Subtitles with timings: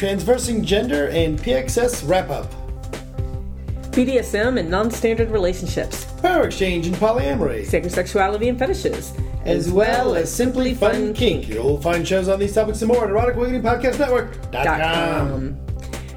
[0.00, 2.50] Transversing Gender, and PXS Wrap Up.
[3.92, 7.66] BDSM and non standard relationships, Power Exchange and Polyamory.
[7.66, 9.12] sacred sexuality and fetishes,
[9.44, 11.48] As well as Simply Fun Kink.
[11.50, 14.50] You'll find shows on these topics and more at Erotic Awakening Podcast Network.com.
[14.50, 15.58] dot com.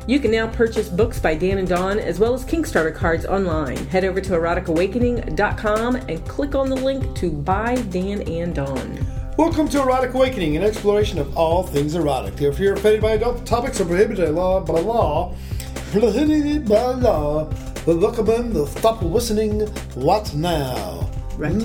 [0.07, 3.75] You can now purchase books by Dan and Dawn as well as Kickstarter cards online.
[3.87, 8.97] Head over to eroticawakening.com and click on the link to buy Dan and Dawn.
[9.35, 12.39] Welcome to Erotic Awakening, an exploration of all things erotic.
[12.39, 15.35] If you're offended by adult topics or prohibited by law, by law,
[15.89, 17.51] prohibited by law,
[17.87, 19.61] we recommend to stop listening.
[19.95, 21.09] What now?
[21.35, 21.55] Right.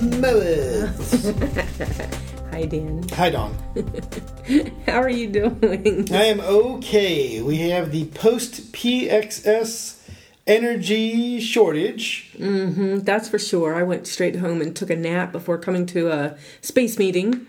[2.51, 3.07] Hi, Dan.
[3.09, 3.55] Hi, Dawn.
[4.87, 6.07] How are you doing?
[6.11, 7.43] I am okay.
[7.43, 9.99] We have the post PXS
[10.47, 12.31] energy shortage.
[12.37, 13.75] Mm-hmm, that's for sure.
[13.75, 17.45] I went straight home and took a nap before coming to a space meeting.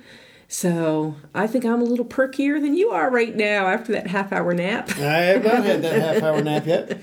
[0.53, 4.33] So I think I'm a little perkier than you are right now after that half
[4.33, 4.91] hour nap.
[4.99, 7.01] I have not had that half hour nap yet.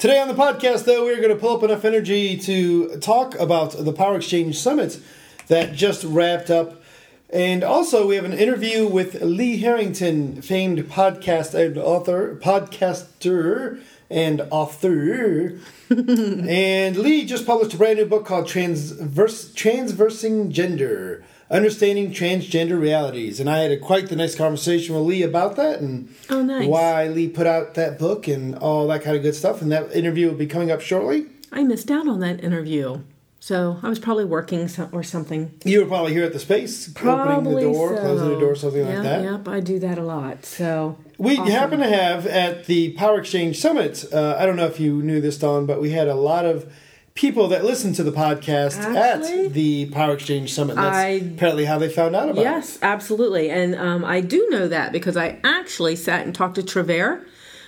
[0.00, 3.76] Today on the podcast, though, we're going to pull up enough energy to talk about
[3.78, 5.00] the Power Exchange Summit
[5.46, 6.82] that just wrapped up.
[7.32, 14.40] And also, we have an interview with Lee Harrington, famed podcast and author, podcaster and
[14.50, 15.60] author.
[15.90, 23.40] and Lee just published a brand new book called Transverse, Transversing Gender Understanding Transgender Realities.
[23.40, 26.68] And I had a, quite the nice conversation with Lee about that and Oh, nice.
[26.68, 29.60] why Lee put out that book and all that kind of good stuff.
[29.60, 31.26] And that interview will be coming up shortly.
[31.50, 33.00] I missed out on that interview.
[33.42, 35.50] So I was probably working or something.
[35.64, 38.00] You were probably here at the space, Probably opening the door, so.
[38.02, 39.24] closing the door, something yeah, like that.
[39.24, 40.44] Yep, I do that a lot.
[40.44, 41.50] So We awesome.
[41.50, 44.04] happen to have at the Power Exchange Summit.
[44.12, 46.70] Uh, I don't know if you knew this, Dawn, but we had a lot of
[47.20, 49.46] people that listen to the podcast Actually?
[49.46, 50.76] at the Power Exchange Summit.
[50.76, 52.44] That's I- apparently how they found out about it.
[52.44, 53.50] Yes, absolutely.
[53.50, 57.26] And um, I do know that because I actually sat and talked to Trevor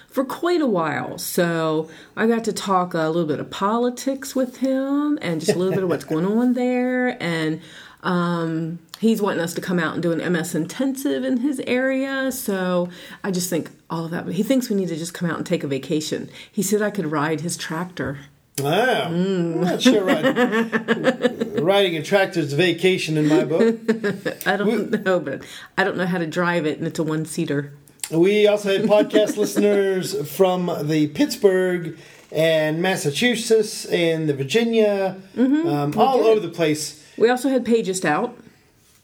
[0.09, 1.19] for quite a while.
[1.19, 5.59] So I got to talk a little bit of politics with him and just a
[5.59, 7.23] little bit of what's going on there.
[7.23, 7.61] And
[8.03, 12.33] um, he's wanting us to come out and do an MS intensive in his area.
[12.33, 12.89] So
[13.23, 14.25] I just think all of that.
[14.25, 16.31] But he thinks we need to just come out and take a vacation.
[16.51, 18.19] He said I could ride his tractor.
[18.65, 18.89] It.
[18.89, 23.77] Ah, I'm not sure riding, riding a tractor's vacation in my book.
[24.47, 25.43] I don't know, but
[25.79, 27.73] I don't know how to drive it, and it's a one seater.
[28.11, 31.97] We also had podcast listeners from the Pittsburgh
[32.31, 35.69] and Massachusetts and the Virginia, Mm-hmm.
[35.69, 37.05] um, all over the place.
[37.17, 38.37] We also had Pages out.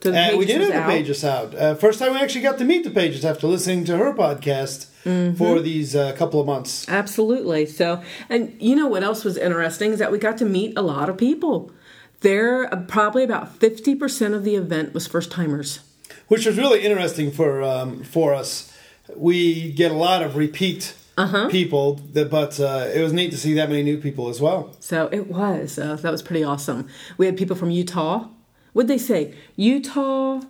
[0.03, 0.89] So the Uh, we did have the out.
[0.91, 1.55] Pages out.
[1.55, 4.87] Uh, first time we actually got to meet the Pages after listening to her podcast
[5.09, 5.37] Mm-hmm.
[5.37, 6.87] for these uh, couple of months.
[6.89, 7.67] Absolutely.
[7.67, 10.83] So, and you know what else was interesting is that we got to meet a
[10.83, 11.73] lot of people.
[12.21, 15.81] There, uh, probably about fifty percent of the event was first timers.
[16.29, 18.73] which was really interesting for um, for us.
[19.17, 21.49] We get a lot of repeat Uh-huh.
[21.49, 24.61] people, that, but uh, it was neat to see that many new people as well.
[24.81, 25.79] So it was.
[25.79, 26.87] Uh, that was pretty awesome.
[27.19, 28.29] We had people from Utah.
[28.75, 29.35] What'd they say?
[29.57, 30.41] Utah,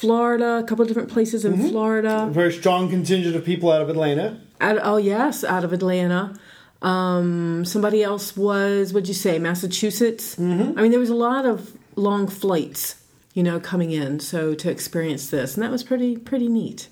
[0.00, 2.28] Florida, a couple of different places in A Florida.
[2.30, 4.40] very strong contingent of people out of Atlanta.
[4.60, 6.34] Out, oh yes, out of Atlanta.
[6.82, 8.92] Um, somebody else was.
[8.92, 9.38] What'd you say?
[9.38, 10.36] Massachusetts.
[10.36, 10.78] Mm-hmm.
[10.78, 13.02] I mean, there was a lot of long flights,
[13.34, 14.20] you know, coming in.
[14.20, 16.88] So to experience this, and that was pretty pretty neat.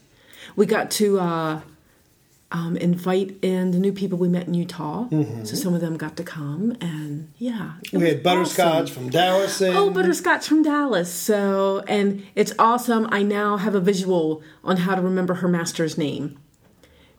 [0.57, 1.61] We got to uh,
[2.53, 5.09] um, invite in the new people we met in Utah.
[5.45, 8.95] So some of them got to come, and yeah, We had butterscotch awesome.
[8.95, 9.61] from Dallas.
[9.61, 11.13] And Oh, butterscotch from Dallas.
[11.13, 13.09] So, and it's awesome.
[13.11, 16.39] I now have a visual on how to remember her master's name.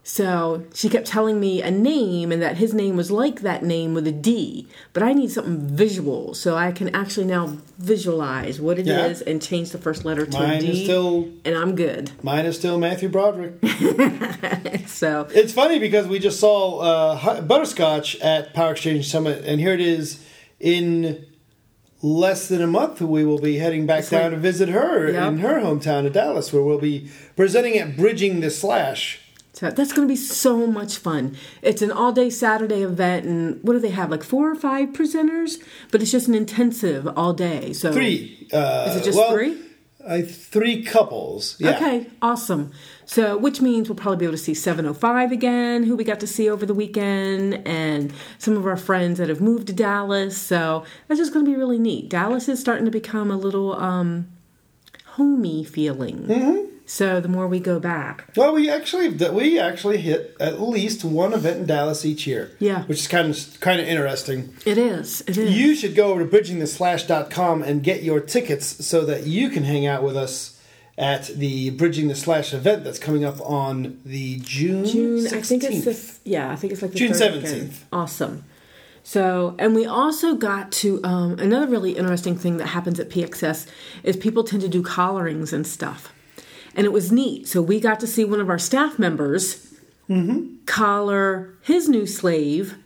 [0.10, 3.94] So she kept telling me a name and that his name was like that name
[3.94, 8.80] with a D, but I need something visual so I can actually now visualize what
[8.80, 9.30] it is Yeah.
[9.30, 12.12] and change the first letter to Mine a D, is still and I'm good.
[12.24, 13.56] mine is still Matthew Broderick.
[14.88, 19.74] So it's funny because we just saw uh, butterscotch at Power Exchange Summit, and here
[19.74, 20.26] it is
[20.60, 21.26] in
[22.02, 23.02] less than a month.
[23.02, 25.28] We will be heading back It's down like- to visit her Yep.
[25.34, 29.20] in her hometown of Dallas, where we'll be presenting at Bridging the Slash.
[29.58, 31.36] So that's going to be so much fun.
[31.64, 34.12] It's an all day Saturday event, and what do they have?
[34.12, 35.56] Like four or five presenters,
[35.90, 37.74] but it's just an intensive all day.
[37.74, 38.48] So Three.
[38.54, 39.58] Uh, Is it just well, three?
[40.06, 41.56] Uh, three couples.
[41.60, 41.76] Yeah.
[41.76, 42.72] Okay, awesome.
[43.06, 46.28] So, which means we'll probably be able to see 705 again, who we got to
[46.28, 50.38] see over the weekend, and some of our friends that have moved to Dallas.
[50.38, 52.10] So, that's just going to be really neat.
[52.10, 54.28] Dallas is starting to become a little um,
[55.16, 56.28] homey feeling.
[56.28, 56.77] Mm-hmm.
[56.90, 61.34] So, the more we go back, Well, we actually we actually hit at least one
[61.34, 62.52] event in Dallas each year.
[62.60, 62.84] Yeah.
[62.86, 64.54] Which is kind of kind of interesting.
[64.66, 65.20] it is.
[65.28, 65.52] It is.
[65.52, 69.86] You should go over to bridgingtheslash.com and get your tickets so that you can hang
[69.86, 70.60] out with us
[70.98, 75.20] at the Bridging the Slash event that's coming up on the June June.
[75.20, 75.34] 16th.
[75.38, 76.52] I think it's the yeah.
[76.52, 77.44] I think it's like the June 17th.
[77.44, 77.74] weekend.
[77.92, 78.44] Awesome.
[79.04, 83.68] So, and we also got to um, another really interesting thing that happens at PXS
[84.04, 86.12] is people tend to do collarings and stuff,
[86.78, 87.48] and it was neat.
[87.48, 89.74] So we got to see one of our staff members
[90.66, 92.78] collar his new slave,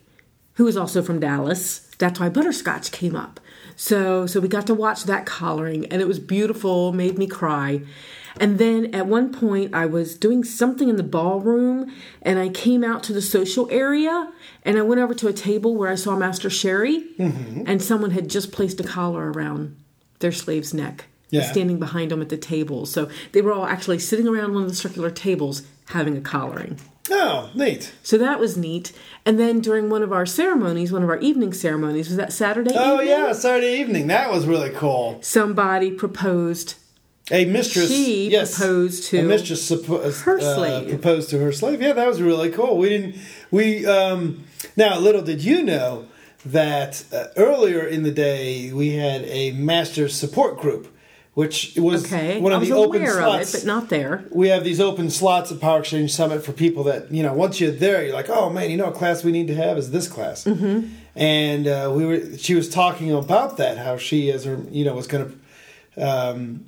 [0.53, 1.87] who is also from Dallas.
[1.99, 3.39] That's why butterscotch came up.
[3.75, 6.93] So, so we got to watch that collaring, and it was beautiful.
[6.93, 7.81] Made me cry.
[8.39, 12.83] And then at one point, I was doing something in the ballroom, and I came
[12.83, 14.31] out to the social area,
[14.63, 17.63] and I went over to a table where I saw Master Sherry, mm-hmm.
[17.67, 19.75] and someone had just placed a collar around
[20.19, 21.51] their slave's neck, Yeah.
[21.51, 22.85] standing behind them at the table.
[22.85, 26.77] So they were all actually sitting around one of the circular tables having a collaring.
[27.09, 27.93] Oh, neat.
[28.03, 28.91] So that was neat.
[29.25, 32.71] And then during one of our ceremonies, one of our evening ceremonies, was that Saturday
[32.71, 32.85] evening?
[32.85, 33.07] Oh, evening?
[33.07, 34.07] yeah, Saturday evening.
[34.07, 35.19] That was really cool.
[35.21, 36.75] Somebody proposed.
[37.31, 37.87] A mistress.
[37.89, 40.89] She yes, proposed to a mistress suppo- her uh, slave.
[40.89, 41.81] proposed to her slave.
[41.81, 42.77] Yeah, that was really cool.
[42.77, 43.15] We didn't.
[43.51, 44.43] We um,
[44.75, 46.07] now little did you know
[46.45, 50.90] that uh, earlier in the day we had a master support group,
[51.33, 52.39] which was Okay.
[52.41, 53.53] one of was the open slots.
[53.53, 54.25] of it, but not there.
[54.31, 57.33] we have these open slots at Power Exchange Summit for people that you know.
[57.33, 59.77] Once you're there, you're like, oh man, you know, a class we need to have
[59.77, 60.43] is this class.
[60.43, 60.87] Mm-hmm.
[61.15, 62.37] And uh, we were.
[62.37, 65.25] She was talking about that, how she, as her, you know, was going
[65.95, 66.65] to um,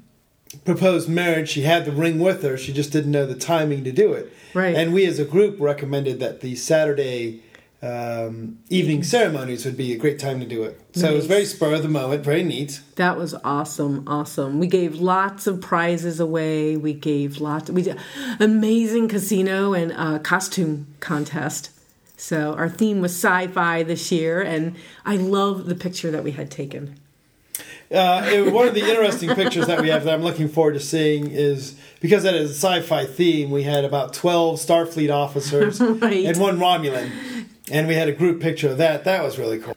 [0.66, 1.50] propose marriage.
[1.50, 2.58] She had the ring with her.
[2.58, 4.32] She just didn't know the timing to do it.
[4.54, 4.76] Right.
[4.76, 7.43] And we, as a group, recommended that the Saturday.
[7.84, 10.80] Um, evening ceremonies would be a great time to do it.
[10.94, 12.80] So it was very spur of the moment, very neat.
[12.96, 14.58] That was awesome, awesome.
[14.58, 16.78] We gave lots of prizes away.
[16.78, 17.70] We gave lots.
[17.70, 17.98] We did
[18.40, 21.72] amazing casino and uh, costume contest.
[22.16, 24.76] So our theme was sci-fi this year, and
[25.06, 26.96] I love the picture that we had taken.
[27.92, 30.80] Uh, it- one of the interesting pictures that we have that I'm looking forward to
[30.80, 33.52] seeing is because that is a sci-fi theme.
[33.52, 36.26] We had about 12 Starfleet officers Right.
[36.26, 37.12] and one Romulan,
[37.74, 39.04] and we had a group picture of that.
[39.04, 39.76] That was really cool.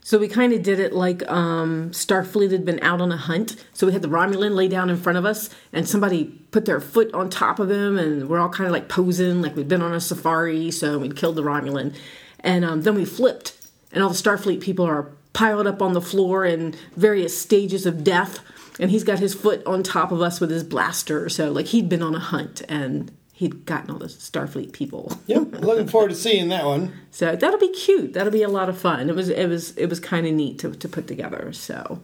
[0.00, 3.62] So we kind of did it like um, Starfleet had been out on a hunt.
[3.72, 6.80] So we had the Romulan lay down in front of us, and somebody put their
[6.80, 9.82] foot on top of him, and we're all kind of like posing like we'd been
[9.82, 10.70] on a safari.
[10.70, 11.94] So we'd killed the Romulan,
[12.40, 13.54] and um, then we flipped,
[13.92, 18.02] and all the Starfleet people are piled up on the floor in various stages of
[18.02, 18.40] death,
[18.80, 21.28] and he's got his foot on top of us with his blaster.
[21.28, 25.12] So like he'd been on a hunt, and he'd gotten all the Starfleet people.
[25.26, 26.92] Yep, looking forward to seeing that one.
[27.12, 28.12] So that'll be cute.
[28.12, 29.08] That'll be a lot of fun.
[29.08, 31.52] It was it was it was kind of neat to to put together.
[31.52, 32.00] So,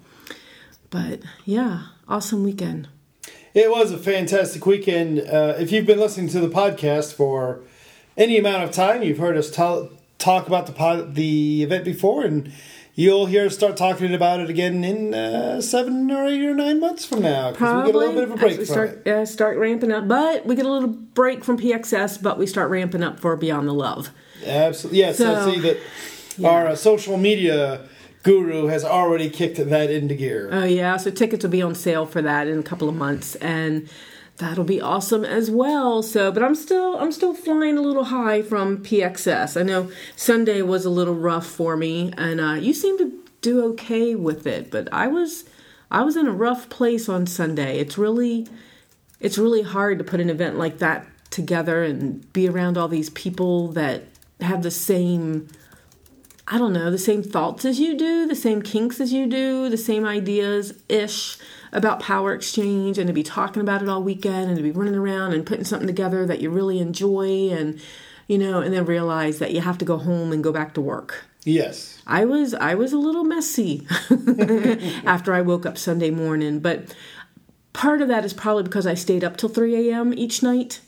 [0.90, 2.86] but yeah, awesome weekend.
[3.52, 5.20] It was a fantastic weekend.
[5.20, 7.60] Uh, if you've been listening to the podcast for
[8.16, 12.24] any amount of time, you've heard us tell, talk about the pod, the event before,
[12.24, 12.52] and
[12.94, 16.80] you'll hear us start talking about it again in uh, seven or eight or nine
[16.80, 19.02] months from now because we get a little bit of a break we from start
[19.04, 19.08] it.
[19.08, 20.06] uh, start ramping up.
[20.08, 23.68] But we get a little break from PXS, but we start ramping up for Beyond
[23.68, 24.10] the Love.
[24.44, 24.98] Absolutely.
[24.98, 25.78] Yes, I see that
[26.44, 27.88] our uh, social media
[28.22, 30.48] guru has already kicked that into gear.
[30.50, 33.36] Oh yeah, so tickets will be on sale for that in a couple of months,
[33.36, 33.88] and
[34.38, 36.02] that'll be awesome as well.
[36.02, 39.58] So, but I'm still I'm still flying a little high from PXS.
[39.58, 43.64] I know Sunday was a little rough for me, and uh, you seem to do
[43.66, 45.44] okay with it, but I was
[45.90, 47.78] I was in a rough place on Sunday.
[47.78, 48.46] It's really
[49.20, 53.10] it's really hard to put an event like that together and be around all these
[53.10, 54.04] people that
[54.40, 55.48] have the same
[56.46, 59.70] I don't know, the same thoughts as you do, the same kinks as you do,
[59.70, 61.38] the same ideas ish
[61.74, 64.94] about power exchange, and to be talking about it all weekend and to be running
[64.94, 67.80] around and putting something together that you really enjoy and
[68.26, 70.80] you know, and then realize that you have to go home and go back to
[70.80, 71.24] work.
[71.44, 72.00] Yes.
[72.06, 73.86] I was I was a little messy
[75.04, 76.94] after I woke up Sunday morning, but
[77.72, 80.14] part of that is probably because I stayed up till 3 a.m.
[80.14, 80.80] each night.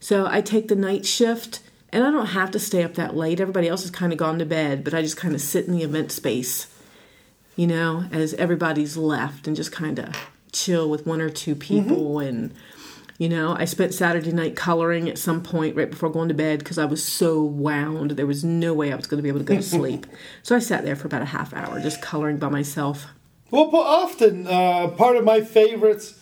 [0.00, 1.60] So I take the night shift
[1.92, 3.40] and I don't have to stay up that late.
[3.40, 5.72] Everybody else has kind of gone to bed, but I just kind of sit in
[5.72, 6.68] the event space,
[7.58, 10.14] you know, as everybody's left and just kind of
[10.52, 12.54] chill with one or two people and
[13.18, 16.60] you know, I spent Saturday night coloring at some point right before going to bed
[16.60, 18.12] because I was so wound.
[18.12, 20.06] There was no way I was going to be able to go to sleep.
[20.44, 23.06] so I sat there for about a half hour just coloring by myself.
[23.50, 26.16] Well, often uh, part of my favorites,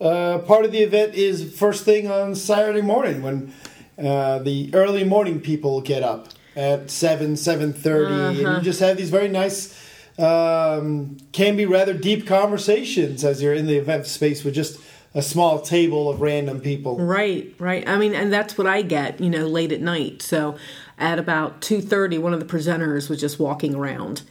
[0.00, 3.52] uh, part of the event is first thing on Saturday morning when
[3.98, 9.10] uh, the early morning people get up at seven, seven and you just have these
[9.10, 9.87] very nice,
[10.18, 14.80] um, can be rather deep conversations as you're in the event space with just
[15.14, 16.98] a small table of random people.
[16.98, 17.88] Right, right.
[17.88, 20.22] I mean, and that's what I get, you know, late at night.
[20.22, 20.56] So
[20.98, 24.22] at about 2:30 one of the presenters was just walking around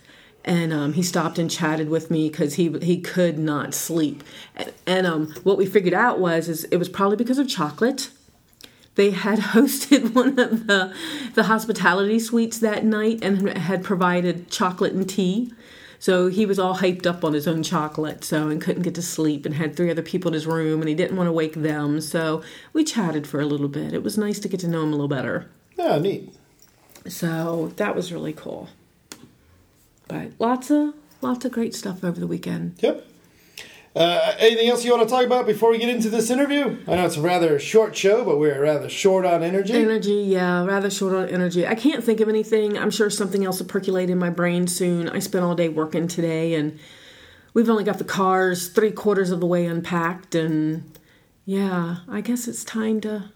[0.48, 4.24] and um, he stopped and chatted with me because he he could not sleep.
[4.56, 8.10] And, and um, what we figured out was is it was probably because of chocolate.
[8.96, 10.96] They had hosted one of the
[11.36, 15.52] the hospitality suites that night and had provided chocolate and tea.
[16.00, 19.02] So he was all hyped up on his own chocolate, so and couldn't get to
[19.02, 21.56] sleep, and had three other people in his room, and he didn't want to wake
[21.56, 22.02] them.
[22.02, 23.94] So we chatted for a little bit.
[23.94, 25.50] It was nice to get to know him a little better.
[25.78, 26.34] Yeah, neat.
[27.08, 28.70] So that was really cool.
[30.08, 32.76] But lots of lots of great stuff over the weekend.
[32.80, 33.06] Yep.
[33.98, 36.78] Uh, anything else you want to talk about before we get into this interview?
[36.88, 39.74] I know it's a rather short show, but we're rather short on energy.
[39.74, 41.66] Energy, yeah, rather short on energy.
[41.66, 42.78] I can't think of anything.
[42.78, 45.10] I'm sure something else will percolate in my brain soon.
[45.10, 46.78] I spent all day working today, and
[47.56, 50.96] we've only got the cars three quarters of the way unpacked, and
[51.46, 53.32] yeah, I guess it's time to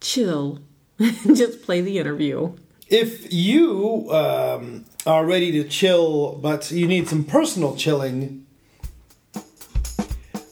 [0.00, 0.58] chill
[0.98, 2.56] and just play the interview.
[2.88, 8.46] If you um, are ready to chill, but you need some personal chilling,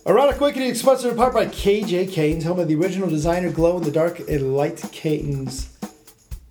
[0.07, 3.77] Erotic Awakening is sponsored in part by KJ Canes, home of the original designer glow
[3.79, 5.69] in the dark and light canes.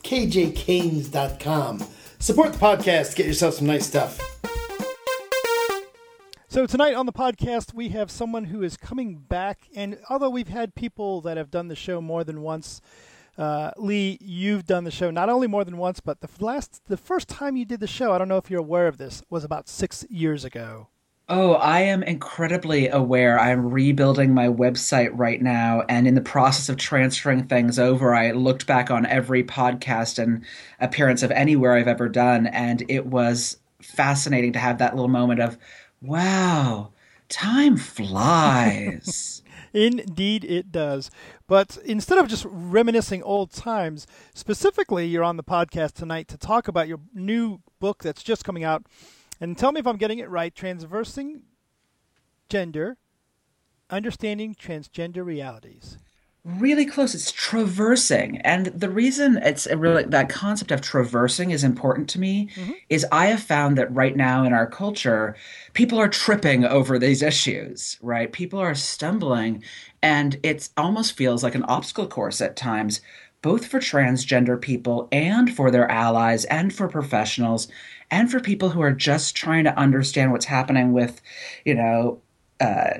[0.03, 1.83] KJCanes.com.
[2.19, 3.15] Support the podcast.
[3.15, 4.19] Get yourself some nice stuff.
[6.47, 10.49] So tonight on the podcast, we have someone who is coming back, and although we've
[10.49, 12.79] had people that have done the show more than once,
[13.37, 16.97] uh, Lee, you've done the show not only more than once, but the last, the
[16.97, 19.43] first time you did the show, I don't know if you're aware of this, was
[19.43, 20.89] about six years ago.
[21.29, 23.39] Oh, I am incredibly aware.
[23.39, 28.31] I'm rebuilding my website right now, and in the process of transferring things over, I
[28.31, 30.43] looked back on every podcast and
[30.81, 35.39] appearance of anywhere I've ever done, and it was fascinating to have that little moment
[35.39, 35.57] of,
[36.01, 36.91] wow,
[37.29, 39.42] time flies.
[39.73, 41.09] Indeed, it does.
[41.47, 46.67] But instead of just reminiscing old times, specifically, you're on the podcast tonight to talk
[46.67, 48.85] about your new book that's just coming out.
[49.41, 51.41] And tell me if I'm getting it right Transversing
[52.49, 52.97] Gender,
[53.89, 55.97] Understanding Transgender Realities.
[56.45, 57.15] Really close.
[57.15, 62.19] It's traversing, and the reason it's a really that concept of traversing is important to
[62.19, 62.49] me
[62.89, 65.35] is I have found that right now in our culture,
[65.71, 67.97] people are tripping over these issues.
[68.01, 69.63] Right, people are stumbling,
[70.01, 72.99] and it almost feels like an obstacle course at times,
[73.41, 77.69] both for transgender people and for their allies and for professionals
[78.11, 81.21] and for people who are just trying to understand what's happening with,
[81.63, 82.19] you know.
[82.59, 82.99] Uh,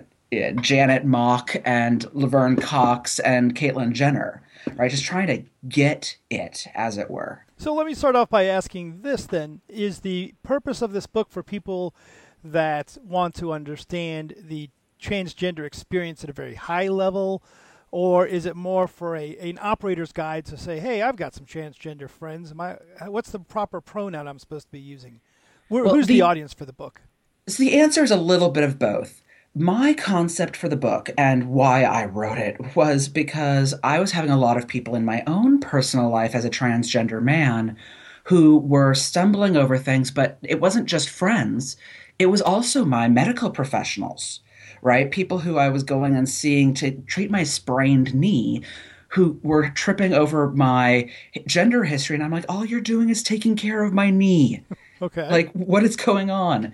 [0.61, 4.41] Janet Mock and Laverne Cox and Caitlyn Jenner,
[4.75, 4.91] right?
[4.91, 7.45] Just trying to get it, as it were.
[7.57, 11.29] So let me start off by asking this then Is the purpose of this book
[11.31, 11.95] for people
[12.43, 14.69] that want to understand the
[15.01, 17.43] transgender experience at a very high level?
[17.91, 21.45] Or is it more for a an operator's guide to say, "Hey, I've got some
[21.45, 22.51] transgender friends.
[22.59, 25.21] I, what's the proper pronoun I'm supposed to be using?"
[25.69, 27.01] Where, Well, who's the, the- audience for the book?
[27.47, 29.21] So the answer is a little bit of both.
[29.55, 34.31] My concept for the book and why I wrote it was because I was having
[34.31, 37.77] a lot of people in my own personal life as a transgender man
[38.24, 41.77] who were stumbling over things, but it wasn't just friends,
[42.17, 44.39] it was also my medical professionals,
[44.81, 45.12] right?
[45.12, 48.63] People who I was going and seeing to treat my sprained knee
[49.10, 51.12] who were tripping over my
[51.45, 52.15] gender history.
[52.15, 54.63] And I'm like, all you're doing is taking care of my knee
[55.01, 55.29] Okay.
[55.29, 56.72] like what is going on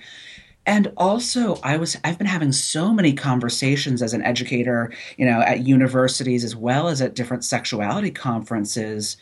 [0.70, 5.42] and also i was i've been having so many conversations as an educator you know
[5.42, 9.18] at universities as well as at different sexuality conferences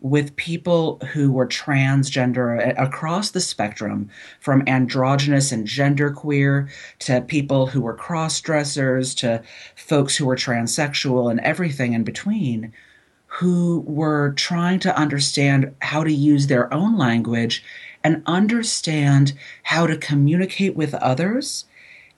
[0.00, 7.68] with people who were transgender uh, across the spectrum from androgynous and genderqueer to people
[7.68, 9.40] who were cross dressers to
[9.76, 12.72] folks who were transsexual and everything in between
[13.28, 17.62] who were trying to understand how to use their own language
[18.08, 19.34] and understand
[19.64, 21.66] how to communicate with others.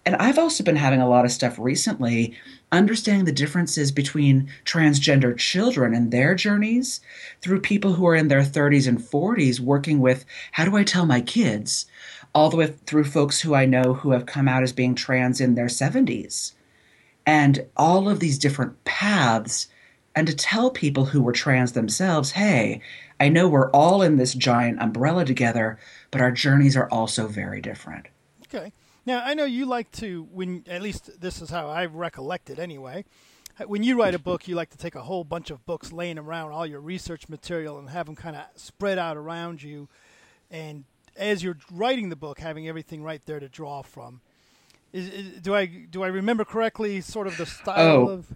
[0.06, 2.32] And I've also been having a lot of stuff recently
[2.70, 7.00] understanding the differences between transgender children and their journeys
[7.40, 11.06] through people who are in their 30s and 40s working with how do I tell
[11.06, 11.86] my kids,
[12.36, 15.40] all the way through folks who I know who have come out as being trans
[15.40, 16.52] in their 70s
[17.26, 19.66] and all of these different paths
[20.14, 22.80] and to tell people who were trans themselves, hey,
[23.20, 25.78] I know we're all in this giant umbrella together,
[26.10, 28.06] but our journeys are also very different.
[28.46, 28.72] Okay.
[29.06, 32.58] Now, I know you like to, when at least this is how I recollect it
[32.58, 33.04] anyway.
[33.66, 36.18] When you write a book, you like to take a whole bunch of books laying
[36.18, 39.88] around all your research material and have them kind of spread out around you.
[40.50, 40.84] And
[41.14, 44.22] as you're writing the book, having everything right there to draw from.
[44.92, 47.00] Is, is, do I do I remember correctly?
[47.00, 48.34] Sort of the style oh, of.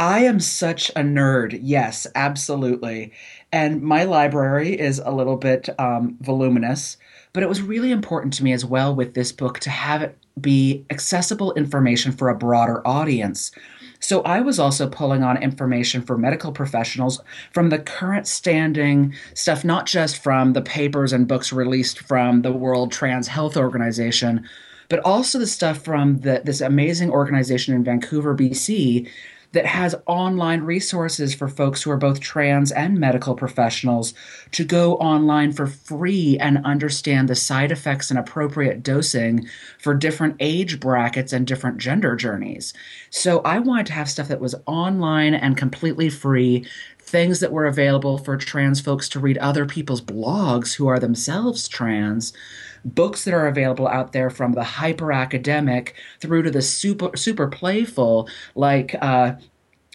[0.00, 1.60] I am such a nerd.
[1.62, 3.12] Yes, absolutely.
[3.52, 6.96] And my library is a little bit um, voluminous,
[7.34, 10.16] but it was really important to me as well with this book to have it
[10.40, 13.50] be accessible information for a broader audience.
[13.98, 17.20] So I was also pulling on information for medical professionals
[17.52, 22.52] from the current standing stuff, not just from the papers and books released from the
[22.52, 24.48] World Trans Health Organization,
[24.88, 29.06] but also the stuff from the, this amazing organization in Vancouver, BC,
[29.52, 34.14] that has online resources for folks who are both trans and medical professionals
[34.52, 39.46] to go online for free and understand the side effects and appropriate dosing
[39.78, 42.72] for different age brackets and different gender journeys.
[43.10, 46.66] So I wanted to have stuff that was online and completely free
[47.00, 51.66] things that were available for trans folks to read other people's blogs who are themselves
[51.66, 52.32] trans
[52.84, 57.48] books that are available out there from the hyper academic through to the super super
[57.48, 59.32] playful like uh,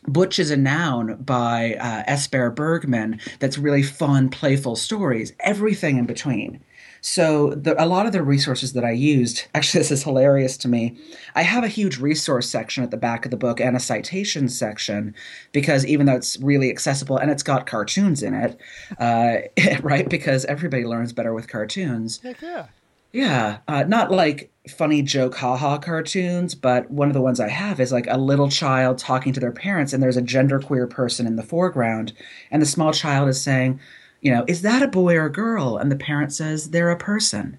[0.07, 2.27] Butch is a Noun by uh, S.
[2.27, 6.61] Bear Bergman that's really fun, playful stories, everything in between.
[7.07, 10.67] So the, a lot of the resources that I used, actually, this is hilarious to
[10.67, 10.97] me.
[11.35, 14.49] I have a huge resource section at the back of the book and a citation
[14.49, 15.13] section
[15.51, 18.59] because even though it's really accessible and it's got cartoons in it,
[18.97, 19.35] uh,
[19.83, 20.09] right?
[20.09, 22.21] Because everybody learns better with cartoons.
[22.21, 22.65] Heck yeah.
[23.13, 27.79] Yeah, uh, not like funny joke haha cartoons, but one of the ones I have
[27.79, 31.35] is like a little child talking to their parents, and there's a genderqueer person in
[31.35, 32.13] the foreground,
[32.51, 33.79] and the small child is saying,
[34.25, 35.77] you know, is that a boy or a girl?
[35.77, 37.57] And the parent says they're a person.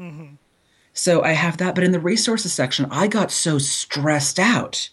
[0.00, 0.34] Mm-hmm.
[0.92, 4.88] So I have that, but in the resources section, I got so stressed out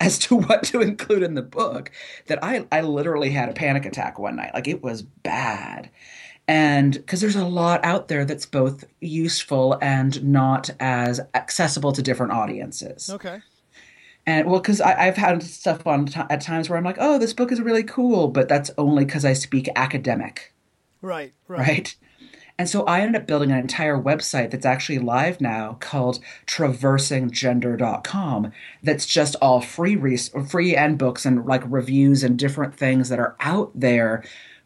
[0.00, 1.90] as to what to include in the book
[2.26, 4.54] that I, I literally had a panic attack one night.
[4.54, 5.90] Like it was bad
[6.48, 12.02] and because there's a lot out there that's both useful and not as accessible to
[12.02, 13.08] different audiences.
[13.10, 13.40] Okay.
[14.26, 17.32] And well, because I've had stuff on t- at times where I'm like, oh, this
[17.32, 20.54] book is really cool, but that's only because I speak academic.
[21.00, 21.68] Right, right.
[21.68, 21.96] Right.
[22.58, 28.52] And so I ended up building an entire website that's actually live now called traversinggender.com
[28.82, 33.18] that's just all free res- free and books and like reviews and different things that
[33.18, 34.22] are out there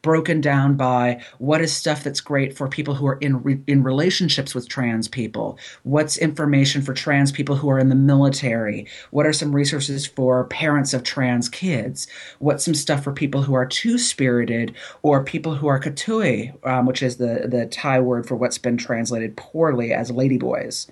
[0.06, 3.82] broken down by what is stuff that's great for people who are in re- in
[3.82, 5.58] relationships with trans people?
[5.82, 8.86] What's information for trans people who are in the military?
[9.10, 12.06] What are some resources for parents of trans kids?
[12.38, 17.02] What's some stuff for people who are two-spirited or people who are kathoey um, which
[17.02, 20.88] is the the thai word for what's been translated poorly as ladyboys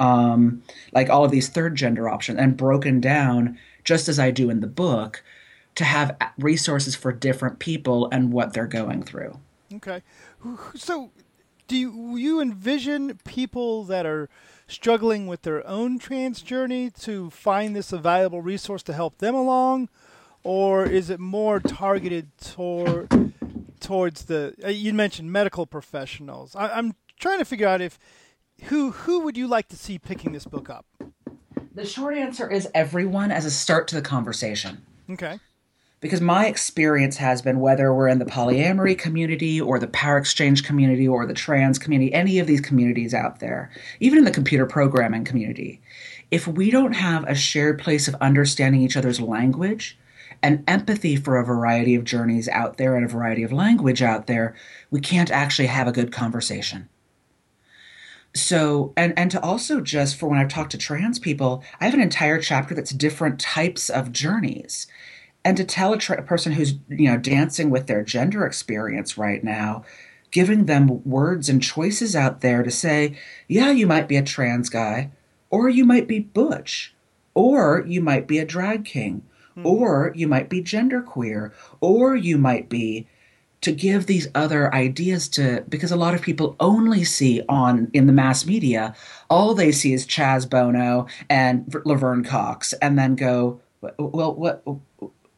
[0.00, 4.50] um, like all of these third gender options and broken down just as i do
[4.50, 5.22] in the book
[5.74, 9.38] to have resources for different people and what they're going through.
[9.74, 10.02] Okay.
[10.74, 11.10] So,
[11.66, 14.28] do you, you envision people that are
[14.66, 19.34] struggling with their own trans journey to find this a valuable resource to help them
[19.34, 19.88] along?
[20.42, 23.32] Or is it more targeted toward
[23.80, 26.54] towards the uh, you mentioned medical professionals?
[26.54, 27.98] I, I'm trying to figure out if
[28.64, 30.84] who who would you like to see picking this book up?
[31.74, 34.84] The short answer is everyone as a start to the conversation.
[35.08, 35.38] Okay
[36.04, 40.62] because my experience has been whether we're in the polyamory community or the power exchange
[40.62, 44.66] community or the trans community, any of these communities out there, even in the computer
[44.66, 45.80] programming community,
[46.30, 49.96] if we don't have a shared place of understanding each other's language
[50.42, 54.26] and empathy for a variety of journeys out there and a variety of language out
[54.26, 54.54] there,
[54.90, 56.86] we can't actually have a good conversation.
[58.34, 61.94] So and and to also just for when i've talked to trans people i have
[61.94, 64.88] an entire chapter that's different types of journeys
[65.44, 69.44] and to tell a, tra- person who's you know dancing with their gender experience right
[69.44, 69.84] now
[70.30, 73.16] giving them words and choices out there to say
[73.48, 75.10] yeah you might be a trans guy
[75.50, 76.94] or you might be butch
[77.34, 79.22] or you might be a drag king
[79.54, 79.66] hmm.
[79.66, 83.06] or you might be genderqueer or you might be
[83.60, 88.06] to give these other ideas to because a lot of people only see on in
[88.06, 88.94] the mass media
[89.30, 93.60] all they see is Chaz Bono and Laverne Cox and then go
[93.98, 94.62] well what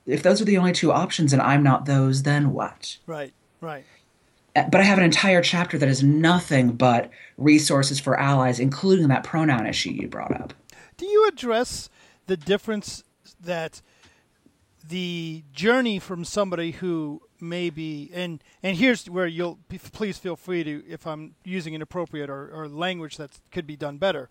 [0.06, 2.98] if those are the only two options and I'm not those, then what?
[3.06, 3.84] Right, right.
[4.54, 9.08] Uh, but I have an entire chapter that is nothing but resources for allies, including
[9.08, 10.54] that pronoun issue you brought up.
[10.96, 11.90] Do you address
[12.26, 13.04] the difference
[13.40, 13.82] that
[14.88, 19.58] the journey from somebody who may be and and here's where you'll
[19.92, 23.98] please feel free to if I'm using inappropriate or, or language that could be done
[23.98, 24.30] better.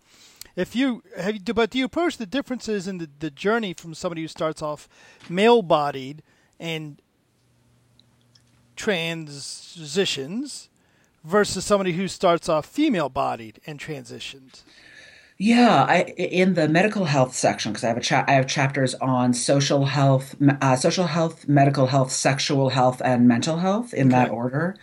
[0.56, 4.22] If you have, but do you approach the differences in the, the journey from somebody
[4.22, 4.88] who starts off
[5.30, 6.24] male-bodied
[6.60, 7.02] and
[8.76, 10.70] transitions
[11.24, 14.64] versus somebody who starts off female-bodied and transitions?
[15.38, 18.96] Yeah, I, in the medical health section because I have a cha- I have chapters
[18.96, 24.12] on social health, uh, social health, medical health, sexual health, and mental health in okay.
[24.12, 24.78] that order.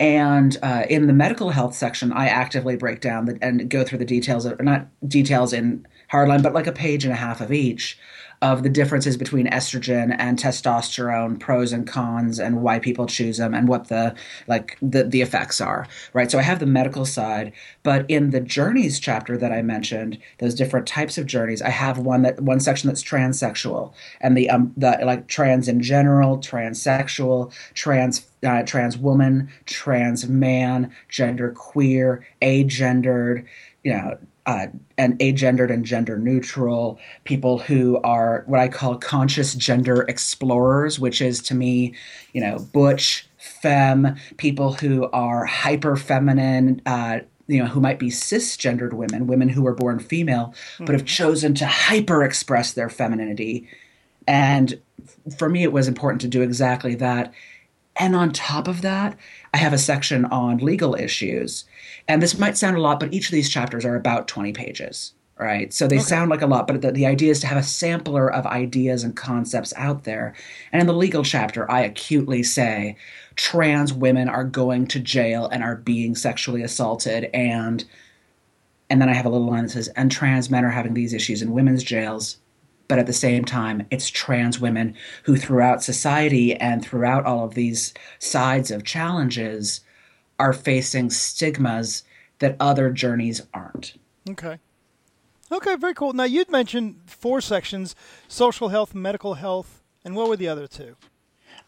[0.00, 3.98] And uh, in the medical health section, I actively break down the, and go through
[3.98, 7.52] the details, of, not details in hardline, but like a page and a half of
[7.52, 7.98] each
[8.40, 13.54] of the differences between estrogen and testosterone, pros and cons, and why people choose them,
[13.54, 14.14] and what the
[14.46, 15.86] like the the effects are.
[16.12, 16.30] Right.
[16.30, 20.54] So I have the medical side, but in the journeys chapter that I mentioned, those
[20.54, 24.72] different types of journeys, I have one that one section that's transsexual, and the um
[24.76, 33.44] the like trans in general, transsexual, trans uh, trans woman, trans man, gender queer, agendered,
[33.82, 34.16] you know,
[34.48, 40.98] uh, and agendered and gender neutral, people who are what I call conscious gender explorers,
[40.98, 41.94] which is to me,
[42.32, 48.08] you know, butch, femme, people who are hyper feminine, uh, you know, who might be
[48.08, 50.86] cisgendered women, women who were born female, mm-hmm.
[50.86, 51.08] but have mm-hmm.
[51.08, 53.68] chosen to hyper express their femininity.
[54.26, 54.80] And
[55.36, 57.34] for me, it was important to do exactly that.
[57.96, 59.18] And on top of that,
[59.54, 61.64] I have a section on legal issues
[62.08, 65.12] and this might sound a lot, but each of these chapters are about 20 pages,
[65.38, 65.72] right?
[65.74, 66.04] So they okay.
[66.04, 69.04] sound like a lot, but the, the idea is to have a sampler of ideas
[69.04, 70.34] and concepts out there.
[70.72, 72.96] And in the legal chapter, I acutely say
[73.36, 77.84] trans women are going to jail and are being sexually assaulted and
[78.90, 81.12] and then I have a little line that says, and trans men are having these
[81.12, 82.38] issues in women's jails.
[82.88, 87.54] But at the same time, it's trans women who, throughout society and throughout all of
[87.54, 89.82] these sides of challenges,
[90.38, 92.02] are facing stigmas
[92.38, 93.94] that other journeys aren't.
[94.30, 94.58] Okay.
[95.50, 96.12] Okay, very cool.
[96.12, 97.94] Now you'd mentioned four sections:
[98.26, 100.96] social health, medical health, and what were the other two?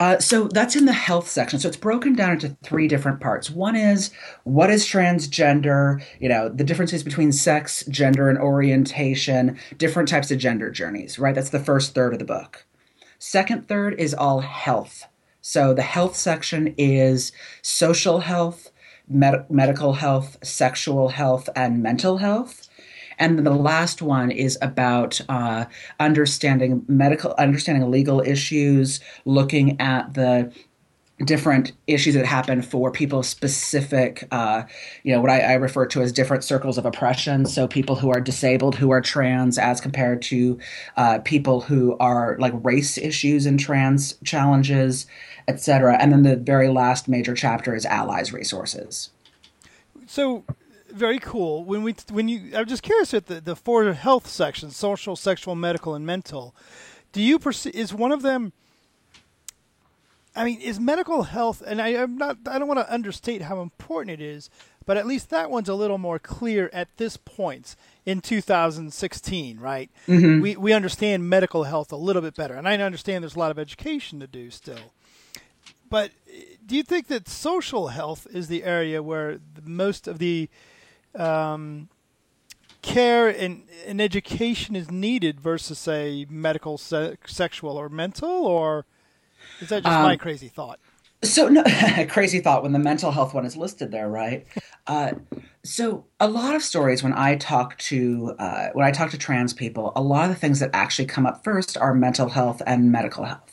[0.00, 1.60] Uh, so that's in the health section.
[1.60, 3.50] So it's broken down into three different parts.
[3.50, 4.10] One is
[4.44, 10.38] what is transgender, you know, the differences between sex, gender, and orientation, different types of
[10.38, 11.34] gender journeys, right?
[11.34, 12.64] That's the first third of the book.
[13.18, 15.04] Second third is all health.
[15.42, 18.70] So the health section is social health,
[19.06, 22.69] med- medical health, sexual health, and mental health.
[23.20, 25.66] And then the last one is about uh,
[26.00, 30.52] understanding medical, understanding legal issues, looking at the
[31.24, 34.62] different issues that happen for people specific uh,
[35.02, 37.44] you know what I, I, refer to as different circles of oppression.
[37.44, 40.58] So people who are disabled who are trans as compared to
[40.96, 45.06] uh, people who are like race issues and trans challenges
[45.46, 49.10] etc and then the very last major chapter is allies resources.
[50.06, 50.44] So
[50.92, 54.76] very cool when we when you i'm just curious at the, the four health sections
[54.76, 56.54] social sexual medical and mental
[57.12, 58.52] do you perceive is one of them
[60.34, 63.62] I mean, is medical health, and I, am not, I don't want to understate how
[63.62, 64.48] important it is,
[64.86, 67.74] but at least that one's a little more clear at this point
[68.06, 69.90] in 2016, right?
[70.06, 70.40] Mm-hmm.
[70.40, 73.50] We, we understand medical health a little bit better, and I understand there's a lot
[73.50, 74.92] of education to do still.
[75.88, 76.12] But
[76.64, 80.48] do you think that social health is the area where most of the
[81.14, 81.88] um,
[82.82, 88.86] care and, and education is needed versus, say, medical, se- sexual, or mental, or–
[89.60, 90.78] is that just um, my crazy thought?
[91.22, 91.62] So no,
[92.08, 94.46] crazy thought when the mental health one is listed there, right?
[94.86, 95.12] Uh,
[95.62, 99.52] so a lot of stories when I talk to uh, when I talk to trans
[99.52, 102.90] people, a lot of the things that actually come up first are mental health and
[102.90, 103.49] medical health,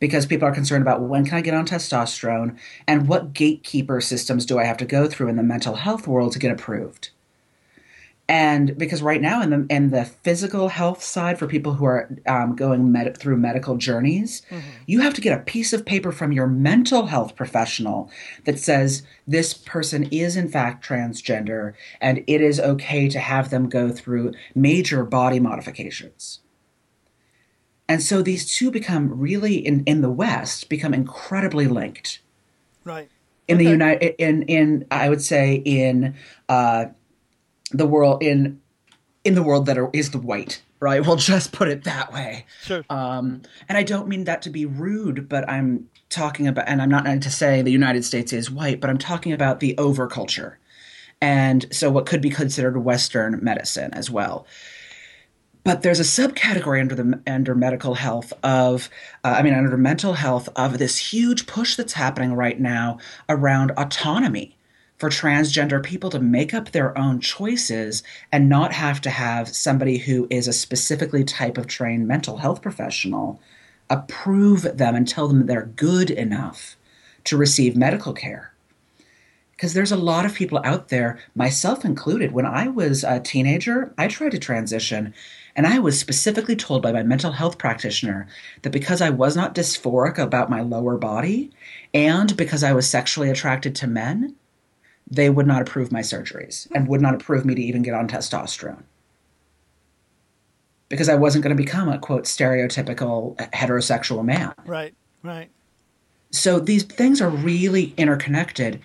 [0.00, 2.58] because people are concerned about when can I get on testosterone?
[2.88, 6.32] And what gatekeeper systems do I have to go through in the mental health world
[6.32, 7.10] to get approved?
[8.30, 12.16] And because right now in the in the physical health side for people who are
[12.28, 14.68] um, going med- through medical journeys mm-hmm.
[14.86, 18.08] you have to get a piece of paper from your mental health professional
[18.44, 23.68] that says this person is in fact transgender and it is okay to have them
[23.68, 26.38] go through major body modifications
[27.90, 32.20] and so these two become really in, in the west become incredibly linked.
[32.84, 33.08] Right.
[33.48, 33.64] In okay.
[33.64, 36.14] the united in in i would say in
[36.48, 36.86] uh,
[37.72, 38.60] the world in
[39.24, 41.04] in the world that are, is the white right?
[41.04, 42.46] We'll just put it that way.
[42.62, 42.84] Sure.
[42.88, 46.88] Um, and i don't mean that to be rude but i'm talking about and i'm
[46.88, 50.54] not to say the united states is white but i'm talking about the overculture.
[51.22, 54.46] And so what could be considered western medicine as well
[55.62, 58.88] but there's a subcategory under the under medical health of
[59.24, 63.70] uh, i mean under mental health of this huge push that's happening right now around
[63.72, 64.56] autonomy
[64.98, 69.96] for transgender people to make up their own choices and not have to have somebody
[69.96, 73.40] who is a specifically type of trained mental health professional
[73.88, 76.76] approve them and tell them they're good enough
[77.24, 78.52] to receive medical care.
[79.52, 83.92] Because there's a lot of people out there myself included when i was a teenager
[83.98, 85.12] i tried to transition
[85.60, 88.26] and I was specifically told by my mental health practitioner
[88.62, 91.50] that because I was not dysphoric about my lower body
[91.92, 94.36] and because I was sexually attracted to men,
[95.06, 98.08] they would not approve my surgeries and would not approve me to even get on
[98.08, 98.84] testosterone.
[100.88, 104.54] Because I wasn't going to become a quote stereotypical uh, heterosexual man.
[104.64, 105.50] Right, right.
[106.30, 108.80] So these things are really interconnected.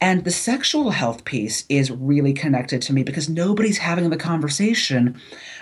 [0.00, 5.20] And the sexual health piece is really connected to me because nobody's having the conversation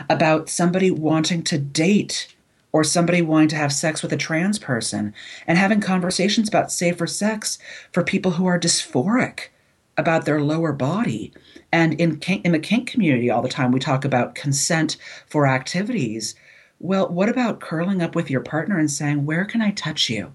[0.09, 2.35] about somebody wanting to date
[2.70, 5.12] or somebody wanting to have sex with a trans person
[5.46, 7.59] and having conversations about safer sex
[7.92, 9.48] for people who are dysphoric
[9.96, 11.33] about their lower body.
[11.72, 14.96] And in kink, in the kink community all the time we talk about consent
[15.27, 16.37] for activities.
[16.79, 20.33] Well, what about curling up with your partner and saying, "Where can I touch you?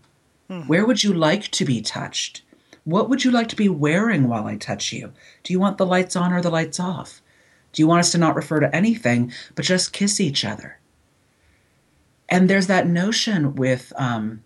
[0.49, 0.61] Hmm.
[0.63, 2.42] Where would you like to be touched?"
[2.85, 5.13] What would you like to be wearing while I touch you?
[5.43, 7.21] Do you want the lights on or the lights off?
[7.71, 10.79] Do you want us to not refer to anything but just kiss each other?
[12.29, 14.43] And there's that notion with um,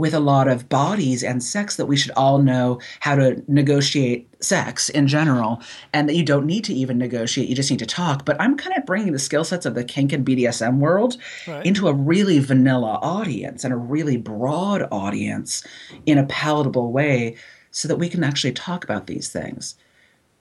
[0.00, 4.26] with a lot of bodies and sex that we should all know how to negotiate
[4.42, 5.60] sex in general
[5.92, 8.24] and that you don't need to even negotiate you just need to talk.
[8.24, 11.66] But i'm kind of bringing the skill sets of the kink and bdsm world right.
[11.66, 15.62] into a really vanilla audience and a really broad audience
[16.06, 17.36] in a palatable way
[17.70, 19.74] so that we can actually talk about these things.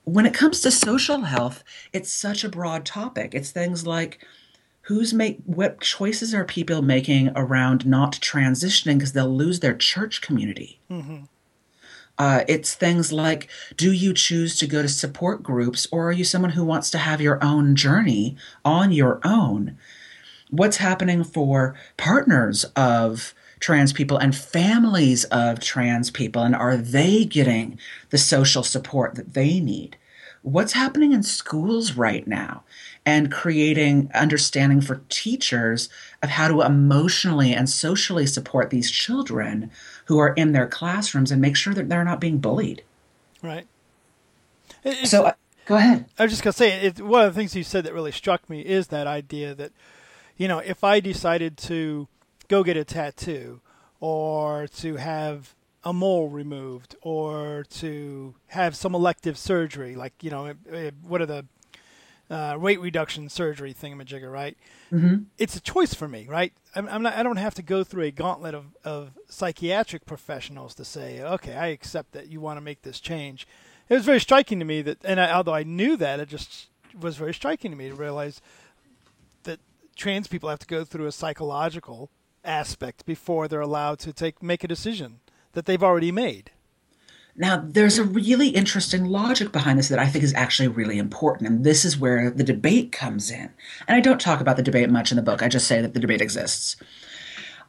[0.06, 3.36] When it comes to social health it's such a broad topic.
[3.36, 4.26] It's things like
[4.90, 10.20] who's make what choices are people making around not transitioning because they'll lose their church
[10.20, 11.20] community mm-hmm.
[12.18, 13.48] uh, it's things like
[13.78, 16.98] do you choose to go to support groups or are you someone who wants to
[16.98, 19.78] have your own journey on your own
[20.50, 27.26] what's happening for partners of trans people and families of trans people and are they
[27.26, 29.98] getting the social support that they need
[30.42, 32.64] what's happening in schools right now
[33.06, 35.90] and creating understanding for teachers
[36.22, 39.70] of how to emotionally and socially support these children
[40.06, 42.84] who are in their classrooms and make sure that they're not being bullied.
[43.42, 43.68] Right.
[44.84, 45.34] It's, so uh,
[45.66, 46.06] go ahead.
[46.18, 48.12] I was just going to say, it, one of the things you said that really
[48.12, 49.72] struck me is that idea that,
[50.38, 52.08] you know, if I decided to
[52.50, 53.62] go get a tattoo
[54.02, 60.54] or to have a mole removed or to have some elective surgery, like, you know,
[61.02, 61.46] what are the
[62.30, 64.58] uh, weight reduction surgery thingamajigger, right?
[64.92, 65.24] Mm-hmm.
[65.38, 66.54] It's a choice for me, right?
[66.76, 67.16] I'm, I'm, not.
[67.16, 71.56] I don't have to go through a gauntlet of, of psychiatric professionals to say, okay,
[71.56, 73.48] I accept that you want to make this change.
[73.88, 76.68] It was very striking to me that, and I, although I knew that, it just
[77.00, 78.42] was very striking to me to realize
[79.44, 79.60] that
[79.96, 82.12] trans people have to go through a psychological
[82.50, 85.20] aspect before they're allowed to take make a decision
[85.54, 86.52] that they've already made.
[87.36, 91.50] Now, there's a really interesting logic behind this that I think is actually really important,
[91.50, 93.50] and this is where the debate comes in.
[93.88, 95.94] And I don't talk about the debate much in the book, I just say that
[95.94, 96.76] the debate exists.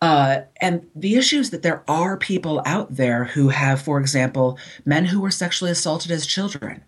[0.02, 4.58] Uh, and the issue is that there are people out there who have, for example,
[4.84, 6.82] men who were sexually assaulted as children,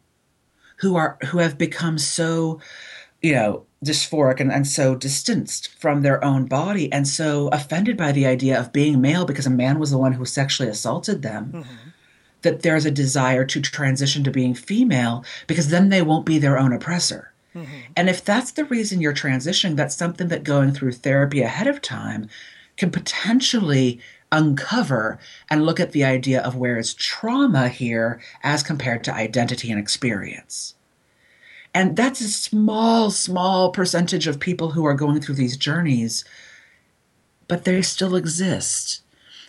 [0.79, 2.59] who are who have become so,
[3.23, 8.13] you know, dysphoric and, and so distanced from their own body and so offended by
[8.13, 11.53] the idea of being male because a man was the one who sexually assaulted them.
[11.53, 11.89] Mm-hmm
[12.43, 16.59] that there's a desire to transition to being female because then they won't be their
[16.59, 17.33] own oppressor.
[17.55, 17.79] Mm-hmm.
[17.97, 21.83] And if that's the reason you're transitioning, that's something that going through therapy ahead of
[21.83, 22.29] time
[22.77, 25.19] can potentially uncover
[25.51, 29.79] and look at the idea of where is trauma here as compared to identity and
[29.79, 30.75] experience.
[31.75, 36.25] And that's a small, small percentage of people who are going through these journeys,
[37.49, 39.03] but they still exist.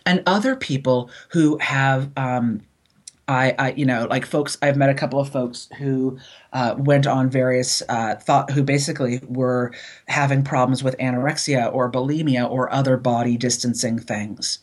[0.05, 2.61] And other people who have um,
[3.27, 6.17] I, I, you know, like folks, I've met a couple of folks who
[6.51, 9.73] uh, went on various uh, thought, who basically were
[10.07, 14.59] having problems with anorexia or bulimia or other body distancing things.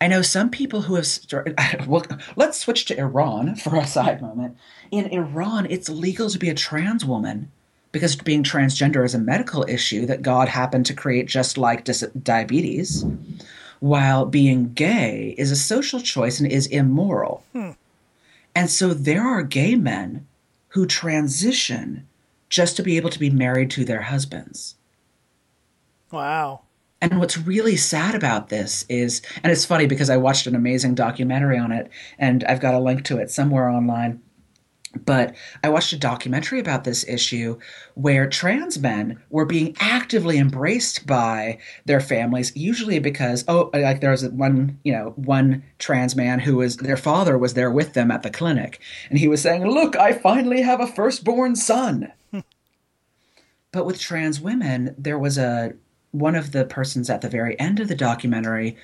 [0.00, 1.56] I know some people who have started.
[1.86, 4.56] Well, let's switch to Iran for a side moment.
[4.92, 7.50] In Iran, it's legal to be a trans woman
[7.92, 12.04] because being transgender is a medical issue that God happened to create just like dis-
[12.22, 13.04] diabetes,
[13.80, 17.42] while being gay is a social choice and is immoral.
[17.52, 17.70] Hmm.
[18.54, 20.26] And so there are gay men
[20.68, 22.06] who transition
[22.50, 24.74] just to be able to be married to their husbands.
[26.10, 26.60] Wow.
[27.00, 30.94] And what's really sad about this is, and it's funny because I watched an amazing
[30.94, 34.20] documentary on it, and I've got a link to it somewhere online.
[35.04, 37.58] But I watched a documentary about this issue
[37.94, 44.10] where trans men were being actively embraced by their families, usually because, oh, like there
[44.10, 48.10] was one, you know, one trans man who was, their father was there with them
[48.10, 48.80] at the clinic.
[49.08, 52.12] And he was saying, Look, I finally have a firstborn son.
[53.72, 55.72] but with trans women, there was a,
[56.10, 58.76] one of the persons at the very end of the documentary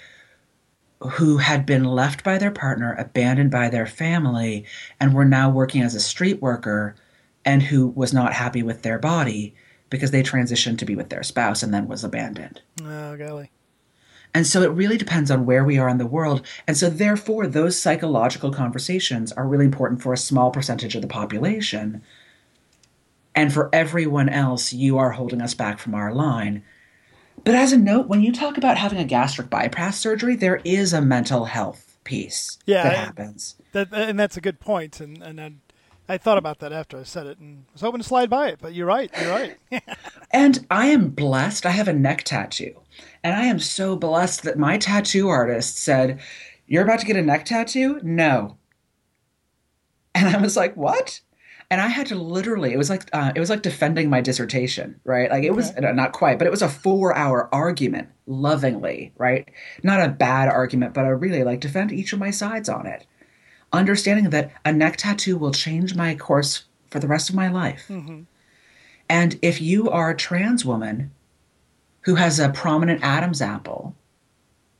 [1.00, 4.64] who had been left by their partner, abandoned by their family,
[4.98, 6.96] and were now working as a street worker
[7.44, 9.54] and who was not happy with their body
[9.90, 12.61] because they transitioned to be with their spouse and then was abandoned.
[12.82, 13.50] Oh, golly.
[14.34, 16.46] And so it really depends on where we are in the world.
[16.66, 21.08] And so, therefore, those psychological conversations are really important for a small percentage of the
[21.08, 22.02] population.
[23.34, 26.62] And for everyone else, you are holding us back from our line.
[27.48, 30.92] But as a note, when you talk about having a gastric bypass surgery, there is
[30.92, 33.54] a mental health piece Yeah, that I- happens.
[33.72, 35.00] That, and that's a good point.
[35.00, 35.52] And, and I,
[36.11, 38.58] I thought about that after I said it and was hoping to slide by it,
[38.61, 39.11] but you're right.
[39.18, 39.56] You're right.
[40.30, 41.64] And I am blessed.
[41.64, 42.82] I have a neck tattoo.
[43.24, 46.20] And I am so blessed that my tattoo artist said,
[46.66, 47.98] You're about to get a neck tattoo?
[48.02, 48.58] No.
[50.14, 51.20] And I was like, What?
[51.70, 55.00] And I had to literally, it was like, uh, it was like defending my dissertation,
[55.04, 55.31] right?
[55.31, 59.46] Like it was uh, not quite, but it was a four hour argument, lovingly, right?
[59.83, 63.07] Not a bad argument, but I really like defend each of my sides on it.
[63.70, 67.87] Understanding that a neck tattoo will change my course for the rest of my life.
[69.11, 71.11] And if you are a trans woman
[72.02, 73.94] who has a prominent Adam's apple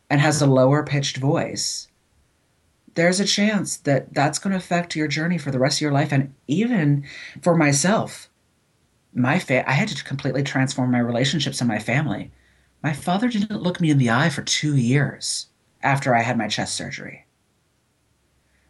[0.09, 1.88] and has a lower pitched voice,
[2.99, 5.93] there's a chance that that's going to affect your journey for the rest of your
[5.93, 6.11] life.
[6.11, 7.05] And even
[7.41, 8.29] for myself,
[9.15, 12.33] my fa- I had to completely transform my relationships and my family.
[12.83, 15.47] My father didn't look me in the eye for two years
[15.81, 17.25] after I had my chest surgery.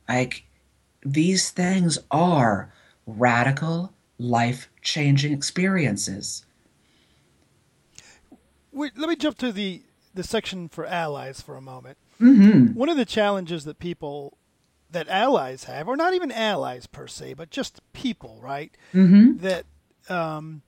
[0.06, 0.44] Like,
[1.02, 2.70] these things are
[3.06, 6.44] radical, life changing experiences.
[8.72, 9.80] Wait, let me jump to the,
[10.12, 11.96] the section for allies for a moment.
[12.20, 12.74] Mm-hmm.
[12.74, 14.36] One of the challenges that people,
[14.90, 18.76] that allies have, or not even allies per se, but just people, right?
[18.92, 19.38] Mm-hmm.
[19.38, 19.64] That
[20.08, 20.62] um,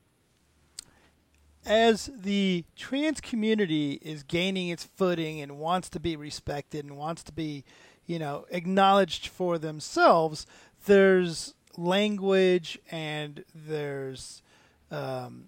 [1.67, 7.23] as the trans community is gaining its footing and wants to be respected and wants
[7.25, 7.65] to be,
[8.07, 10.47] you know, acknowledged for themselves,
[10.87, 14.43] there's language and there's
[14.91, 15.45] um,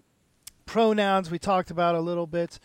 [0.67, 2.59] pronouns we talked about a little bit.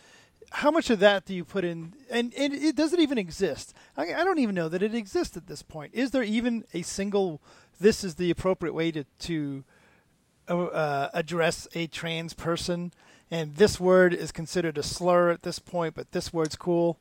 [0.50, 1.94] How much of that do you put in?
[2.10, 3.74] And, and it doesn't even exist.
[3.96, 5.94] I, I don't even know that it exists at this point.
[5.94, 7.40] Is there even a single?
[7.80, 9.64] This is the appropriate way to to
[10.48, 12.92] uh, address a trans person,
[13.30, 16.98] and this word is considered a slur at this point, but this word's cool.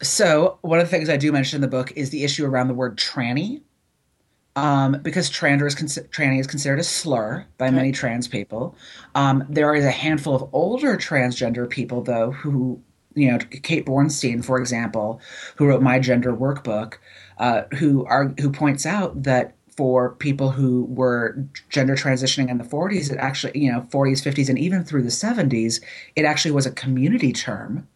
[0.00, 2.68] So, one of the things I do mention in the book is the issue around
[2.68, 3.62] the word tranny.
[4.54, 8.76] Um, because transgender is consi- tranny is considered a slur by many trans people.
[9.14, 12.82] Um, there is a handful of older transgender people, though, who,
[13.14, 15.22] you know, Kate Bornstein, for example,
[15.56, 16.94] who wrote my gender workbook,
[17.38, 21.36] uh, who are who points out that for people who were
[21.70, 25.08] gender transitioning in the 40s, it actually, you know, 40s, 50s, and even through the
[25.08, 25.82] 70s,
[26.14, 27.88] it actually was a community term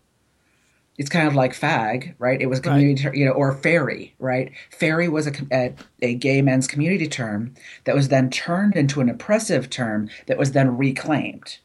[0.98, 2.40] it's kind of like fag, right?
[2.40, 4.52] It was community, ter- you know, or fairy, right?
[4.70, 7.54] Fairy was a, a, a gay men's community term
[7.84, 11.58] that was then turned into an oppressive term that was then reclaimed.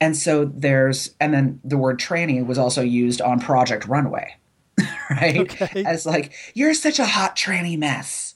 [0.00, 4.36] And so there's, and then the word tranny was also used on Project Runway,
[5.10, 5.38] right?
[5.38, 5.84] Okay.
[5.84, 8.34] As like, you're such a hot tranny mess.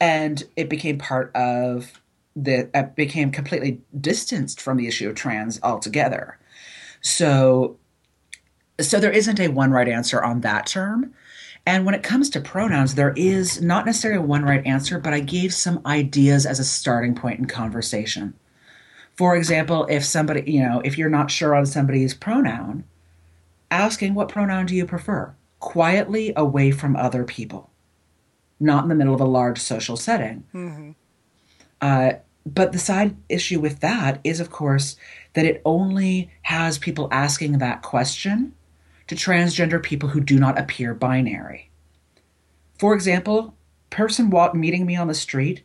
[0.00, 2.00] And it became part of
[2.34, 6.38] the, it became completely distanced from the issue of trans altogether.
[7.02, 7.76] So
[8.80, 11.14] so there isn't a one right answer on that term.
[11.66, 15.20] And when it comes to pronouns, there is not necessarily one right answer, but I
[15.20, 18.34] gave some ideas as a starting point in conversation.
[19.16, 22.84] For example, if somebody, you know, if you're not sure on somebody's pronoun,
[23.70, 25.34] asking what pronoun do you prefer?
[25.58, 27.70] Quietly away from other people,
[28.58, 30.44] not in the middle of a large social setting.
[31.82, 32.12] Uh,
[32.46, 34.96] but the side issue with that is, of course,
[35.34, 38.54] that it only has people asking that question
[39.10, 41.68] to transgender people who do not appear binary.
[42.78, 43.56] For example,
[43.90, 45.64] person walk, meeting me on the street,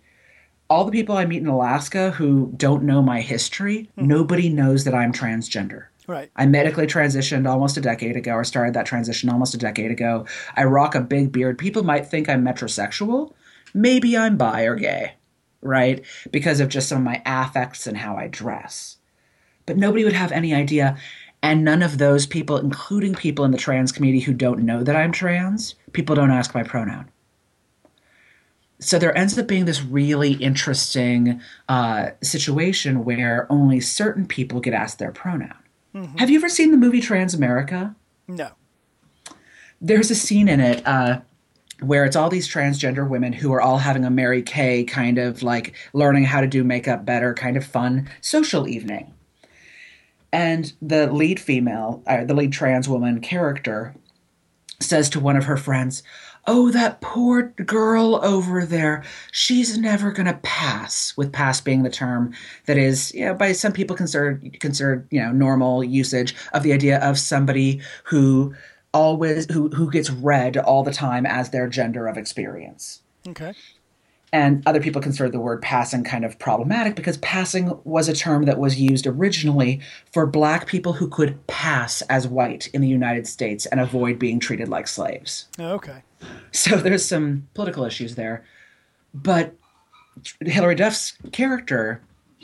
[0.67, 4.07] all the people I meet in Alaska who don't know my history, hmm.
[4.07, 5.85] nobody knows that I'm transgender.
[6.07, 6.31] Right.
[6.35, 10.25] I medically transitioned almost a decade ago, or started that transition almost a decade ago.
[10.55, 11.59] I rock a big beard.
[11.59, 13.31] People might think I'm metrosexual.
[13.75, 15.13] Maybe I'm bi or gay,
[15.61, 16.03] right?
[16.31, 18.97] Because of just some of my affects and how I dress.
[19.67, 20.97] But nobody would have any idea.
[21.45, 24.95] And none of those people, including people in the trans community who don't know that
[24.95, 27.07] I'm trans, people don't ask my pronoun.
[28.79, 31.39] So there ends up being this really interesting
[31.69, 35.53] uh, situation where only certain people get asked their pronoun.
[35.93, 36.17] Mm-hmm.
[36.17, 37.93] Have you ever seen the movie Transamerica?
[38.27, 38.49] No.
[39.79, 41.21] There's a scene in it uh,
[41.79, 45.43] where it's all these transgender women who are all having a Mary Kay kind of
[45.43, 49.13] like learning how to do makeup better, kind of fun social evening.
[50.35, 53.95] And the lead female, uh, the lead trans woman character,
[54.81, 56.03] says to one of her friends,
[56.45, 59.05] Oh, that poor girl over there.
[59.31, 62.33] She's never going to pass, with pass being the term
[62.65, 66.73] that is, you know, by some people considered, considered, you know, normal usage of the
[66.73, 68.53] idea of somebody who
[68.93, 73.01] always who who gets read all the time as their gender of experience.
[73.25, 73.53] Okay.
[74.35, 78.43] And other people consider the word passing kind of problematic because passing was a term
[78.43, 79.79] that was used originally
[80.11, 84.41] for black people who could pass as white in the United States and avoid being
[84.41, 85.47] treated like slaves.
[85.57, 86.03] Oh, okay.
[86.51, 88.43] So there's some political issues there.
[89.13, 89.55] But
[90.41, 92.01] Hilary Duff's character,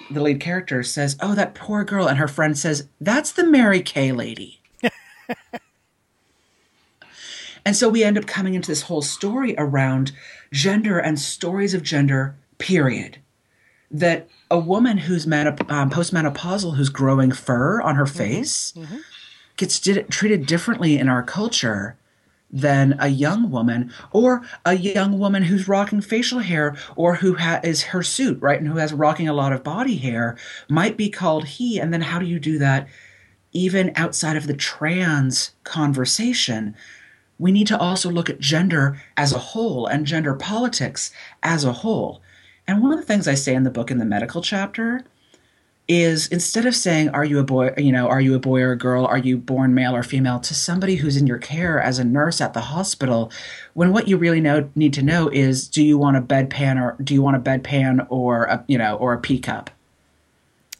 [0.10, 2.08] the lead character, says, Oh, that poor girl.
[2.08, 4.62] And her friend says, That's the Mary Kay lady.
[7.66, 10.12] And so we end up coming into this whole story around
[10.52, 13.20] gender and stories of gender, period.
[13.90, 18.18] That a woman who's menop- um, postmenopausal, who's growing fur on her mm-hmm.
[18.18, 18.98] face, mm-hmm.
[19.58, 21.98] gets treated differently in our culture
[22.52, 27.62] than a young woman or a young woman who's rocking facial hair or who ha-
[27.64, 28.60] is hirsute, right?
[28.60, 30.38] And who has rocking a lot of body hair
[30.70, 31.80] might be called he.
[31.80, 32.88] And then how do you do that
[33.54, 36.76] even outside of the trans conversation?
[37.42, 41.12] We need to also look at gender as a whole and gender politics
[41.42, 42.22] as a whole.
[42.68, 45.04] And one of the things I say in the book in the medical chapter
[45.88, 48.74] is instead of saying are you a boy you know are you a boy or
[48.74, 49.06] a girl?
[49.08, 50.40] Are you born male or female?
[50.42, 53.32] to somebody who's in your care as a nurse at the hospital
[53.74, 56.96] when what you really know need to know is do you want a bedpan or
[57.04, 59.72] do you want a bedpan or a you know or a pee cup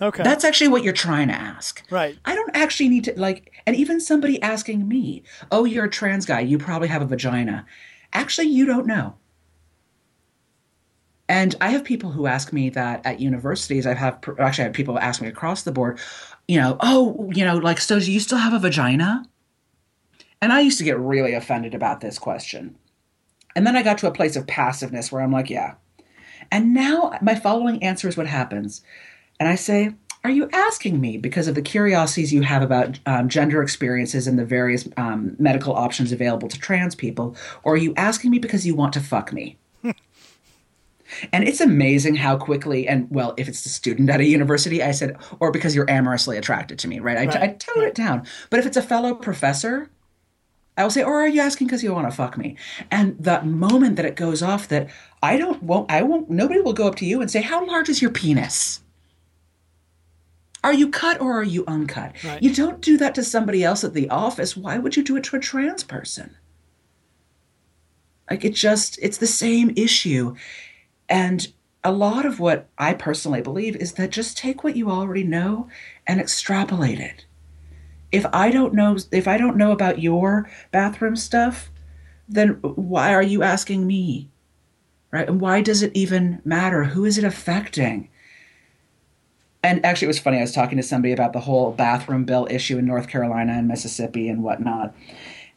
[0.02, 0.24] Okay.
[0.24, 1.84] That's actually what you're trying to ask.
[1.92, 2.18] Right.
[2.26, 6.26] I don't actually need to like and even somebody asking me, "Oh, you're a trans
[6.26, 7.66] guy, you probably have a vagina."
[8.14, 9.16] Actually, you don't know.
[11.30, 13.86] And I have people who ask me that at universities.
[13.86, 16.00] I have actually I have people ask me across the board,
[16.48, 19.24] you know, "Oh, you know, like so do you still have a vagina?"
[20.42, 22.76] And I used to get really offended about this question.
[23.56, 25.76] And then I got to a place of passiveness where I'm like, "Yeah."
[26.52, 28.82] And now my following answer is what happens.
[29.42, 33.28] And I say, Are you asking me because of the curiosities you have about um,
[33.28, 37.36] gender experiences and the various um, medical options available to trans people?
[37.64, 39.58] Or are you asking me because you want to fuck me?
[39.84, 44.92] and it's amazing how quickly, and well, if it's a student at a university, I
[44.92, 47.18] said, or because you're amorously attracted to me, right?
[47.18, 47.42] I, right.
[47.42, 48.28] I tone it down.
[48.52, 49.90] But if it's a fellow professor,
[50.78, 52.58] I will say, or are you asking because you want to fuck me?
[52.92, 54.88] And the moment that it goes off that
[55.24, 57.90] I don't won't I won't nobody will go up to you and say, How large
[57.90, 58.82] is your penis?
[60.64, 62.14] Are you cut or are you uncut?
[62.24, 62.42] Right.
[62.42, 64.56] You don't do that to somebody else at the office.
[64.56, 66.36] Why would you do it to a trans person?
[68.30, 70.36] Like it just, it's the same issue.
[71.10, 71.52] And
[71.84, 75.68] a lot of what I personally believe is that just take what you already know
[76.06, 77.26] and extrapolate it.
[78.12, 81.72] If I don't know if I don't know about your bathroom stuff,
[82.28, 84.30] then why are you asking me?
[85.12, 85.28] Right?
[85.28, 86.84] And why does it even matter?
[86.86, 88.10] Who is it affecting?
[89.64, 90.38] And actually, it was funny.
[90.38, 93.68] I was talking to somebody about the whole bathroom bill issue in North Carolina and
[93.68, 94.96] Mississippi and whatnot,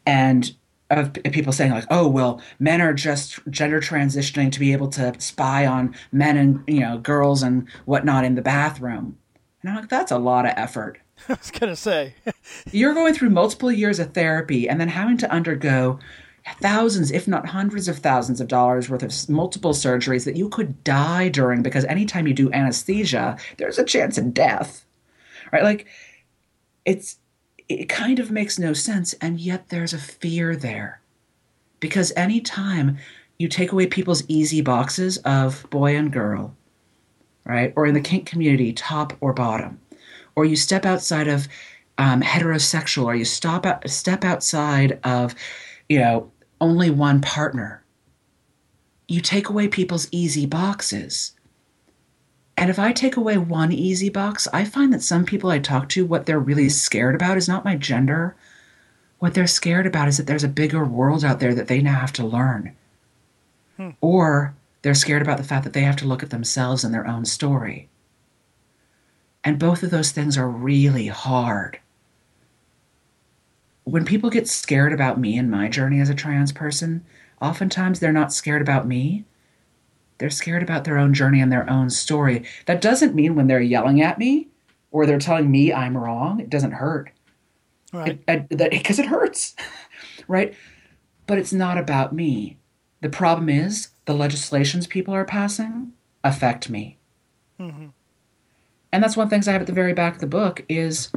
[0.05, 0.55] and
[0.91, 5.13] of people saying like, "Oh, well, men are just gender transitioning to be able to
[5.19, 9.17] spy on men and you know girls and whatnot in the bathroom,"
[9.61, 10.99] and I'm like, "That's a lot of effort."
[11.29, 12.15] I was gonna say,
[12.71, 15.99] you're going through multiple years of therapy and then having to undergo
[16.61, 20.83] thousands, if not hundreds of thousands of dollars worth of multiple surgeries that you could
[20.83, 24.85] die during because anytime you do anesthesia, there's a chance of death.
[25.51, 25.63] Right?
[25.63, 25.87] Like
[26.85, 27.17] it's
[27.67, 31.01] it kind of makes no sense and yet there's a fear there.
[31.79, 32.97] Because anytime
[33.37, 36.55] you take away people's easy boxes of boy and girl,
[37.43, 37.73] right?
[37.75, 39.79] Or in the kink community, top or bottom,
[40.35, 41.47] or you step outside of
[41.97, 45.35] um, heterosexual, or you stop out, step outside of,
[45.89, 46.31] you know,
[46.65, 47.83] only one partner.
[49.07, 51.33] You take away people's easy boxes.
[52.57, 55.89] And if I take away one easy box, I find that some people I talk
[55.89, 58.35] to, what they're really scared about is not my gender.
[59.19, 61.99] What they're scared about is that there's a bigger world out there that they now
[61.99, 62.75] have to learn.
[63.77, 63.89] Hmm.
[64.01, 67.07] Or they're scared about the fact that they have to look at themselves and their
[67.07, 67.89] own story.
[69.43, 71.79] And both of those things are really hard.
[73.85, 77.05] When people get scared about me and my journey as a trans person,
[77.41, 79.25] oftentimes they're not scared about me.
[80.17, 82.43] They're scared about their own journey and their own story.
[82.65, 84.49] That doesn't mean when they're yelling at me
[84.91, 87.11] or they're telling me I'm wrong, it doesn't hurt.
[87.93, 88.25] Right.
[88.25, 89.55] Because it, it, it hurts,
[90.27, 90.55] right?
[91.27, 92.57] But it's not about me.
[93.01, 96.97] The problem is the legislations people are passing affect me.
[97.59, 97.87] Mm-hmm.
[98.95, 100.63] And that's one of the things I have at the very back of the book
[100.69, 101.11] is,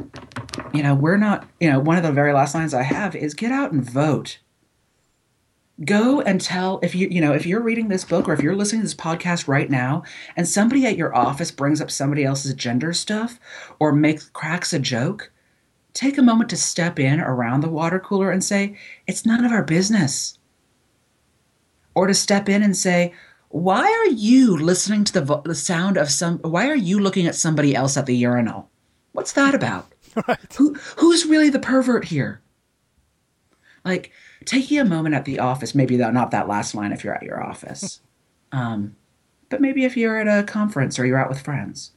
[0.73, 3.33] you know, we're not, you know, one of the very last lines I have is
[3.33, 4.39] get out and vote.
[5.85, 8.53] Go and tell if you, you know, if you're reading this book or if you're
[8.53, 10.03] listening to this podcast right now
[10.35, 13.39] and somebody at your office brings up somebody else's gender stuff
[13.79, 15.31] or makes cracks a joke,
[15.93, 18.77] take a moment to step in around the water cooler and say,
[19.07, 20.37] it's none of our business.
[21.95, 23.13] Or to step in and say,
[23.49, 27.27] why are you listening to the, vo- the sound of some why are you looking
[27.27, 28.69] at somebody else at the urinal?
[29.11, 29.87] What's that about?
[30.27, 30.53] Right.
[30.57, 32.41] who who's really the pervert here?
[33.85, 34.11] Like
[34.43, 37.41] taking a moment at the office maybe not that last line if you're at your
[37.43, 38.01] office
[38.51, 38.95] um,
[39.49, 41.91] but maybe if you're at a conference or you're out with friends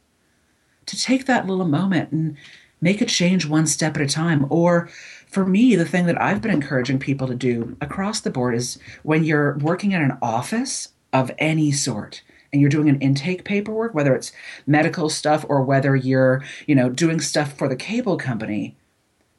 [0.86, 2.36] to take that little moment and
[2.82, 4.46] make a change one step at a time.
[4.50, 4.90] Or
[5.32, 8.78] for me the thing that i've been encouraging people to do across the board is
[9.02, 12.22] when you're working in an office of any sort.
[12.52, 14.32] And you're doing an intake paperwork whether it's
[14.66, 18.76] medical stuff or whether you're you know doing stuff for the cable company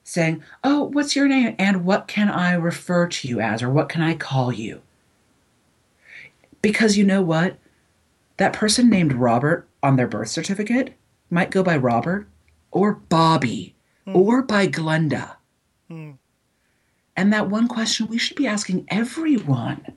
[0.03, 1.55] saying oh what's your name?
[1.59, 3.61] And what can i refer to you as?
[3.61, 4.81] Or what can i call you?
[6.61, 7.57] Because you know what?
[8.37, 10.93] That person named robert on their birth certificate
[11.29, 12.27] might go by robert
[12.71, 13.75] or bobby
[14.07, 14.15] mm.
[14.15, 15.35] or by glenda.
[15.91, 16.17] Mm.
[17.15, 19.93] and that one question we should be asking everyone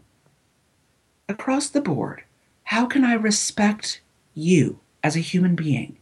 [1.29, 2.25] across the board,
[2.65, 4.01] how can I respect
[4.35, 5.99] you as a human being?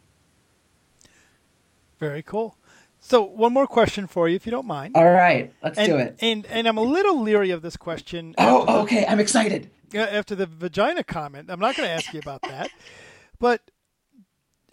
[1.99, 2.57] Very cool.
[3.01, 4.97] So one more question for you, if you don't mind.
[4.97, 6.17] All right, let's and, do it.
[6.21, 8.35] And and I'm a little leery of this question.
[8.39, 9.71] Oh, okay, I'm excited.
[9.95, 12.71] After the vagina comment, I'm not going to ask you about that.
[13.41, 13.63] But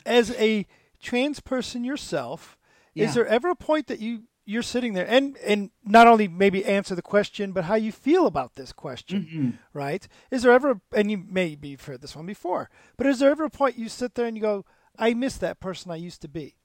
[0.05, 0.67] as a
[1.01, 2.57] trans person yourself,
[2.93, 3.05] yeah.
[3.07, 6.65] is there ever a point that you you're sitting there and and not only maybe
[6.65, 9.49] answer the question but how you feel about this question mm-hmm.
[9.73, 13.31] right is there ever and you may be heard this one before but is there
[13.31, 14.65] ever a point you sit there and you go
[14.97, 16.55] i miss that person i used to be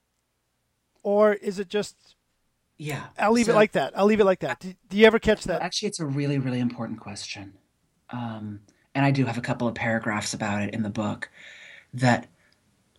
[1.03, 2.15] or is it just
[2.77, 5.05] yeah i'll leave so, it like that i'll leave it like that do, do, you
[5.05, 7.53] ever catch that actually it's a really really important question
[8.09, 8.61] um,
[8.95, 11.29] and i do have a couple of paragraphs about it in the book
[11.93, 12.27] that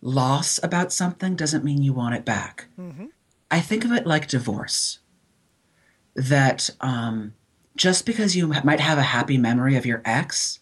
[0.01, 3.07] loss about something doesn't mean you want it back mm-hmm.
[3.51, 4.99] I think of it like divorce.
[6.15, 7.33] That um,
[7.75, 10.59] just because you might have a happy memory of your ex,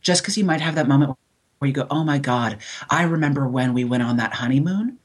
[0.00, 1.16] just because you might have that moment
[1.58, 2.58] where you go, oh my God,
[2.88, 4.98] I remember when we went on that honeymoon,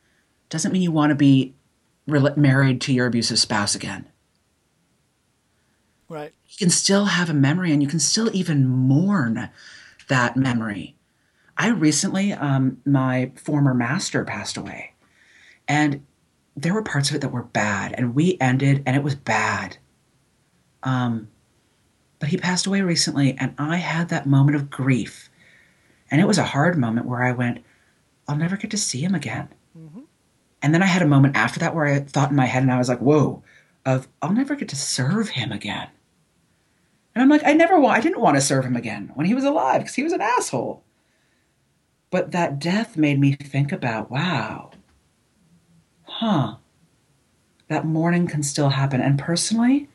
[0.49, 1.53] doesn't mean you want to be
[2.07, 4.07] re- married to your abusive spouse again.
[6.07, 6.33] Right.
[6.47, 9.49] You can still have a memory and you can still even mourn
[10.07, 10.95] that memory.
[11.57, 14.93] I recently, um, my former master passed away.
[15.67, 16.05] And
[16.55, 19.77] there were parts of it that were bad, and we ended, and it was bad.
[20.83, 21.29] Um,
[22.19, 25.29] but he passed away recently, and I had that moment of grief,
[26.09, 27.63] and it was a hard moment where I went,
[28.27, 30.01] "I'll never get to see him again." Mm-hmm.
[30.61, 32.71] And then I had a moment after that where I thought in my head, and
[32.71, 33.43] I was like, "Whoa!"
[33.85, 35.89] Of I'll never get to serve him again.
[37.15, 39.33] And I'm like, I never want, I didn't want to serve him again when he
[39.33, 40.83] was alive because he was an asshole.
[42.09, 44.71] But that death made me think about, wow,
[46.19, 46.55] huh,
[47.67, 49.01] that mourning can still happen.
[49.01, 49.89] And personally,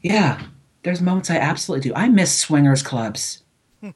[0.00, 0.42] yeah,
[0.82, 1.94] there's moments I absolutely do.
[1.94, 3.42] I miss swingers clubs.
[3.80, 3.90] Hmm.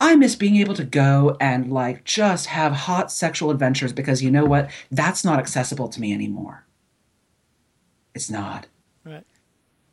[0.00, 4.32] I miss being able to go and like just have hot sexual adventures because you
[4.32, 4.70] know what?
[4.90, 6.66] That's not accessible to me anymore.
[8.14, 8.66] It's not.
[9.04, 9.24] Right.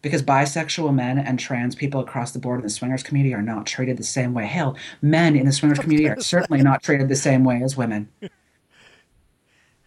[0.02, 3.68] Because bisexual men and trans people across the board in the swingers community are not
[3.68, 4.48] treated the same way.
[4.48, 8.10] Hell, men in the swingers community are certainly not treated the same way as women.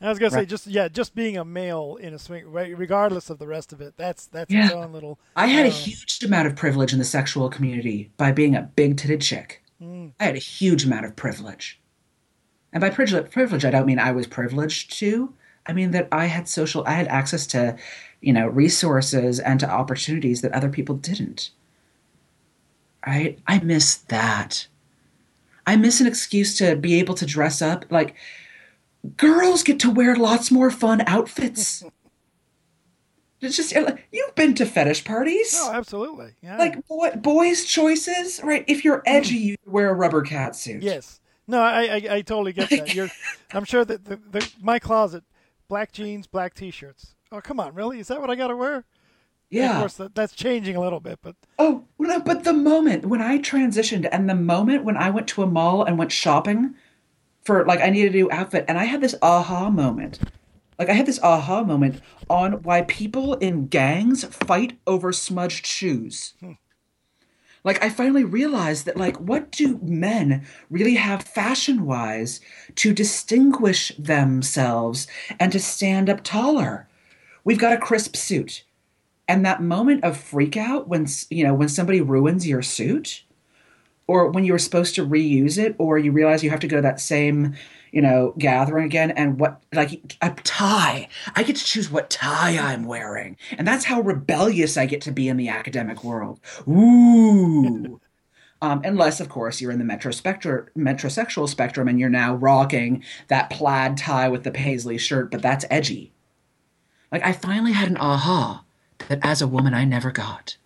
[0.01, 0.43] I was gonna right.
[0.43, 3.81] say just yeah, just being a male in a swing, regardless of the rest of
[3.81, 3.95] it.
[3.97, 4.67] That's that's yeah.
[4.67, 5.19] its own little.
[5.35, 8.63] I had uh, a huge amount of privilege in the sexual community by being a
[8.63, 9.63] big titted chick.
[9.83, 10.13] Mm.
[10.21, 11.81] I had a huge amount of privilege,
[12.73, 15.35] and by privilege, privilege, I don't mean I was privileged to.
[15.69, 17.77] I mean that I had social, I had access to,
[18.23, 21.51] you know, resources and to opportunities that other people didn't.
[23.07, 23.39] Right?
[23.47, 24.67] I miss that.
[25.67, 28.15] I miss an excuse to be able to dress up like
[29.17, 31.85] girls get to wear lots more fun outfits.
[33.41, 33.75] it's just
[34.13, 35.55] you've been to fetish parties.
[35.57, 36.35] Oh, absolutely.
[36.43, 36.59] Yeah.
[36.59, 38.65] Like boy, boys' choices, right?
[38.67, 39.45] If you're edgy, mm.
[39.45, 40.83] you wear a rubber cat suit.
[40.83, 41.21] Yes.
[41.47, 42.95] No, I I, I totally get that.
[42.95, 43.11] You're,
[43.53, 45.25] I'm sure that the, the, my closet,
[45.69, 47.15] black jeans, black t-shirts.
[47.31, 48.01] Oh come on, really?
[48.01, 48.85] Is that what I got to wear?
[49.51, 49.73] Yeah.
[49.73, 53.23] Of course, that, that's changing a little bit, but Oh, no, but the moment when
[53.23, 56.75] I transitioned and the moment when I went to a mall and went shopping
[57.49, 60.19] for like I needed a new outfit and I had this aha moment.
[60.79, 66.35] Like I had this aha moment on why people in gangs fight over smudged shoes.
[66.41, 66.53] Hmm.
[67.65, 72.41] Like I finally realized that like what do men really have fashion-wise
[72.75, 75.07] to distinguish themselves
[75.41, 76.87] and to stand up taller?
[77.45, 78.65] We've got a crisp suit
[79.27, 83.25] and that moment of freak out when you know when somebody ruins your suit
[84.09, 86.77] or when you were supposed to reuse it or you realize you have to go
[86.77, 87.55] to that same
[87.93, 91.09] you know gathering again and what like a tie.
[91.37, 93.37] I get to choose what tie i'm wearing.
[93.57, 96.41] And that's how rebellious i get to be in the academic world.
[96.67, 98.01] Ooh.
[98.61, 103.97] Um, unless of course you're in the metrosexual spectrum and you're now rocking that plaid
[103.97, 106.13] tie with the paisley shirt but that's edgy.
[107.13, 108.65] Like I finally had an aha
[109.07, 110.57] that as a woman I never got.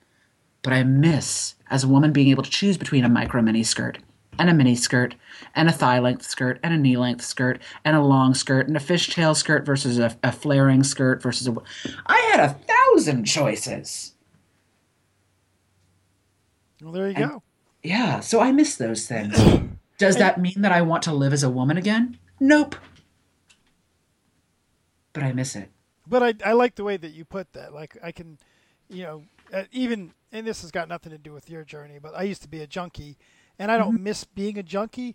[0.63, 3.99] But I miss as a woman being able to choose between a micro mini skirt
[4.39, 5.15] and a mini skirt
[5.55, 8.77] and a thigh length skirt and a knee length skirt and a long skirt and
[8.77, 11.55] a fishtail skirt versus a, a flaring skirt versus a.
[12.07, 14.15] I had a thousand choices.
[16.81, 17.43] well, there you go.
[17.83, 19.37] Yeah, so I miss those things.
[19.99, 22.19] Does that mean that I want to live as a woman again?
[22.41, 22.77] Nope.
[25.13, 25.71] But I miss it.
[26.07, 27.73] But I, I like the way that you put that.
[27.73, 28.39] Like I can,
[28.89, 32.17] you know, uh, even and this has got nothing to do with your journey, but
[32.17, 33.19] I used to be a junkie,
[33.59, 34.05] and I don't mm-hmm.
[34.05, 35.15] miss being a junkie,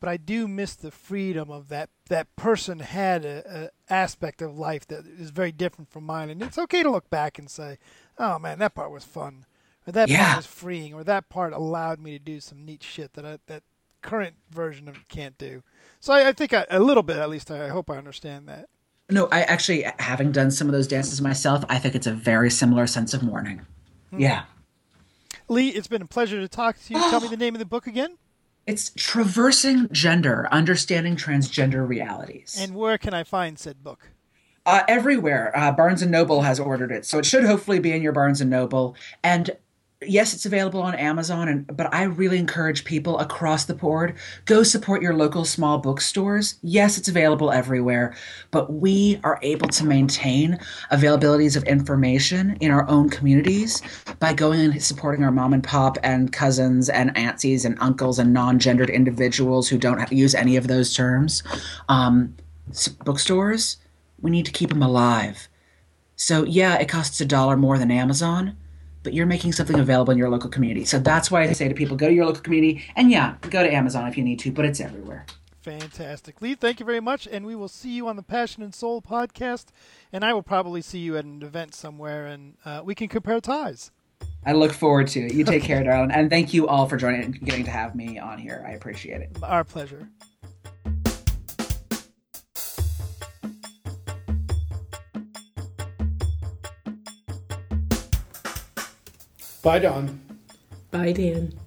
[0.00, 1.88] but I do miss the freedom of that.
[2.08, 6.42] That person had a, a aspect of life that is very different from mine, and
[6.42, 7.78] it's okay to look back and say,
[8.18, 9.46] "Oh man, that part was fun,"
[9.86, 10.26] or "That Yeah.
[10.26, 13.38] part was freeing," or "That part allowed me to do some neat shit that I,
[13.46, 13.62] that
[14.02, 15.62] current version of it can't do."
[16.00, 18.68] So I, I think I, a little bit, at least, I hope I understand that.
[19.08, 22.50] No, I actually, having done some of those dances myself, I think it's a very
[22.50, 23.64] similar sense of mourning.
[24.10, 24.18] Hmm.
[24.18, 24.44] Yeah.
[25.48, 27.00] Lee, it's been a pleasure to talk to you.
[27.00, 28.18] Tell me the name of the book again.
[28.66, 32.56] It's traversing gender, understanding transgender realities.
[32.60, 34.10] And where can I find said book?
[34.66, 38.02] uh, everywhere, uh, Barnes and Noble has ordered it, so it should hopefully be in
[38.02, 38.96] your Barnes and Noble.
[39.22, 39.56] And
[40.02, 41.48] yes, it's available on Amazon.
[41.48, 46.56] And but I really encourage people across the board go support your local small bookstores.
[46.62, 48.14] Yes, it's available everywhere,
[48.50, 50.58] but we are able to maintain
[50.92, 53.82] availabilities of information in our own communities
[54.18, 58.32] by going and supporting our mom and pop and cousins and aunties and uncles and
[58.32, 61.42] non-gendered individuals who don't use any of those terms.
[61.88, 62.34] Um,
[63.04, 63.78] bookstores,
[64.20, 65.48] we need to keep them alive.
[66.16, 68.56] So yeah, it costs a dollar more than Amazon,
[69.06, 70.84] but you're making something available in your local community.
[70.84, 73.62] So that's why I say to people, go to your local community, and yeah, go
[73.62, 75.24] to Amazon if you need to, but it's everywhere.
[75.62, 76.42] Fantastic.
[76.42, 77.28] Lee, thank you very much.
[77.30, 79.66] And we will see you on the Passion and Soul podcast.
[80.12, 83.40] And I will probably see you at an event somewhere and uh, we can compare
[83.40, 83.92] ties.
[84.44, 85.34] I look forward to it.
[85.34, 88.18] You take care, darling, and thank you all for joining and getting to have me
[88.18, 88.64] on here.
[88.66, 89.36] I appreciate it.
[89.40, 90.08] Our pleasure.
[99.66, 100.20] Bye, Dawn.
[100.92, 101.65] Bye, Dan.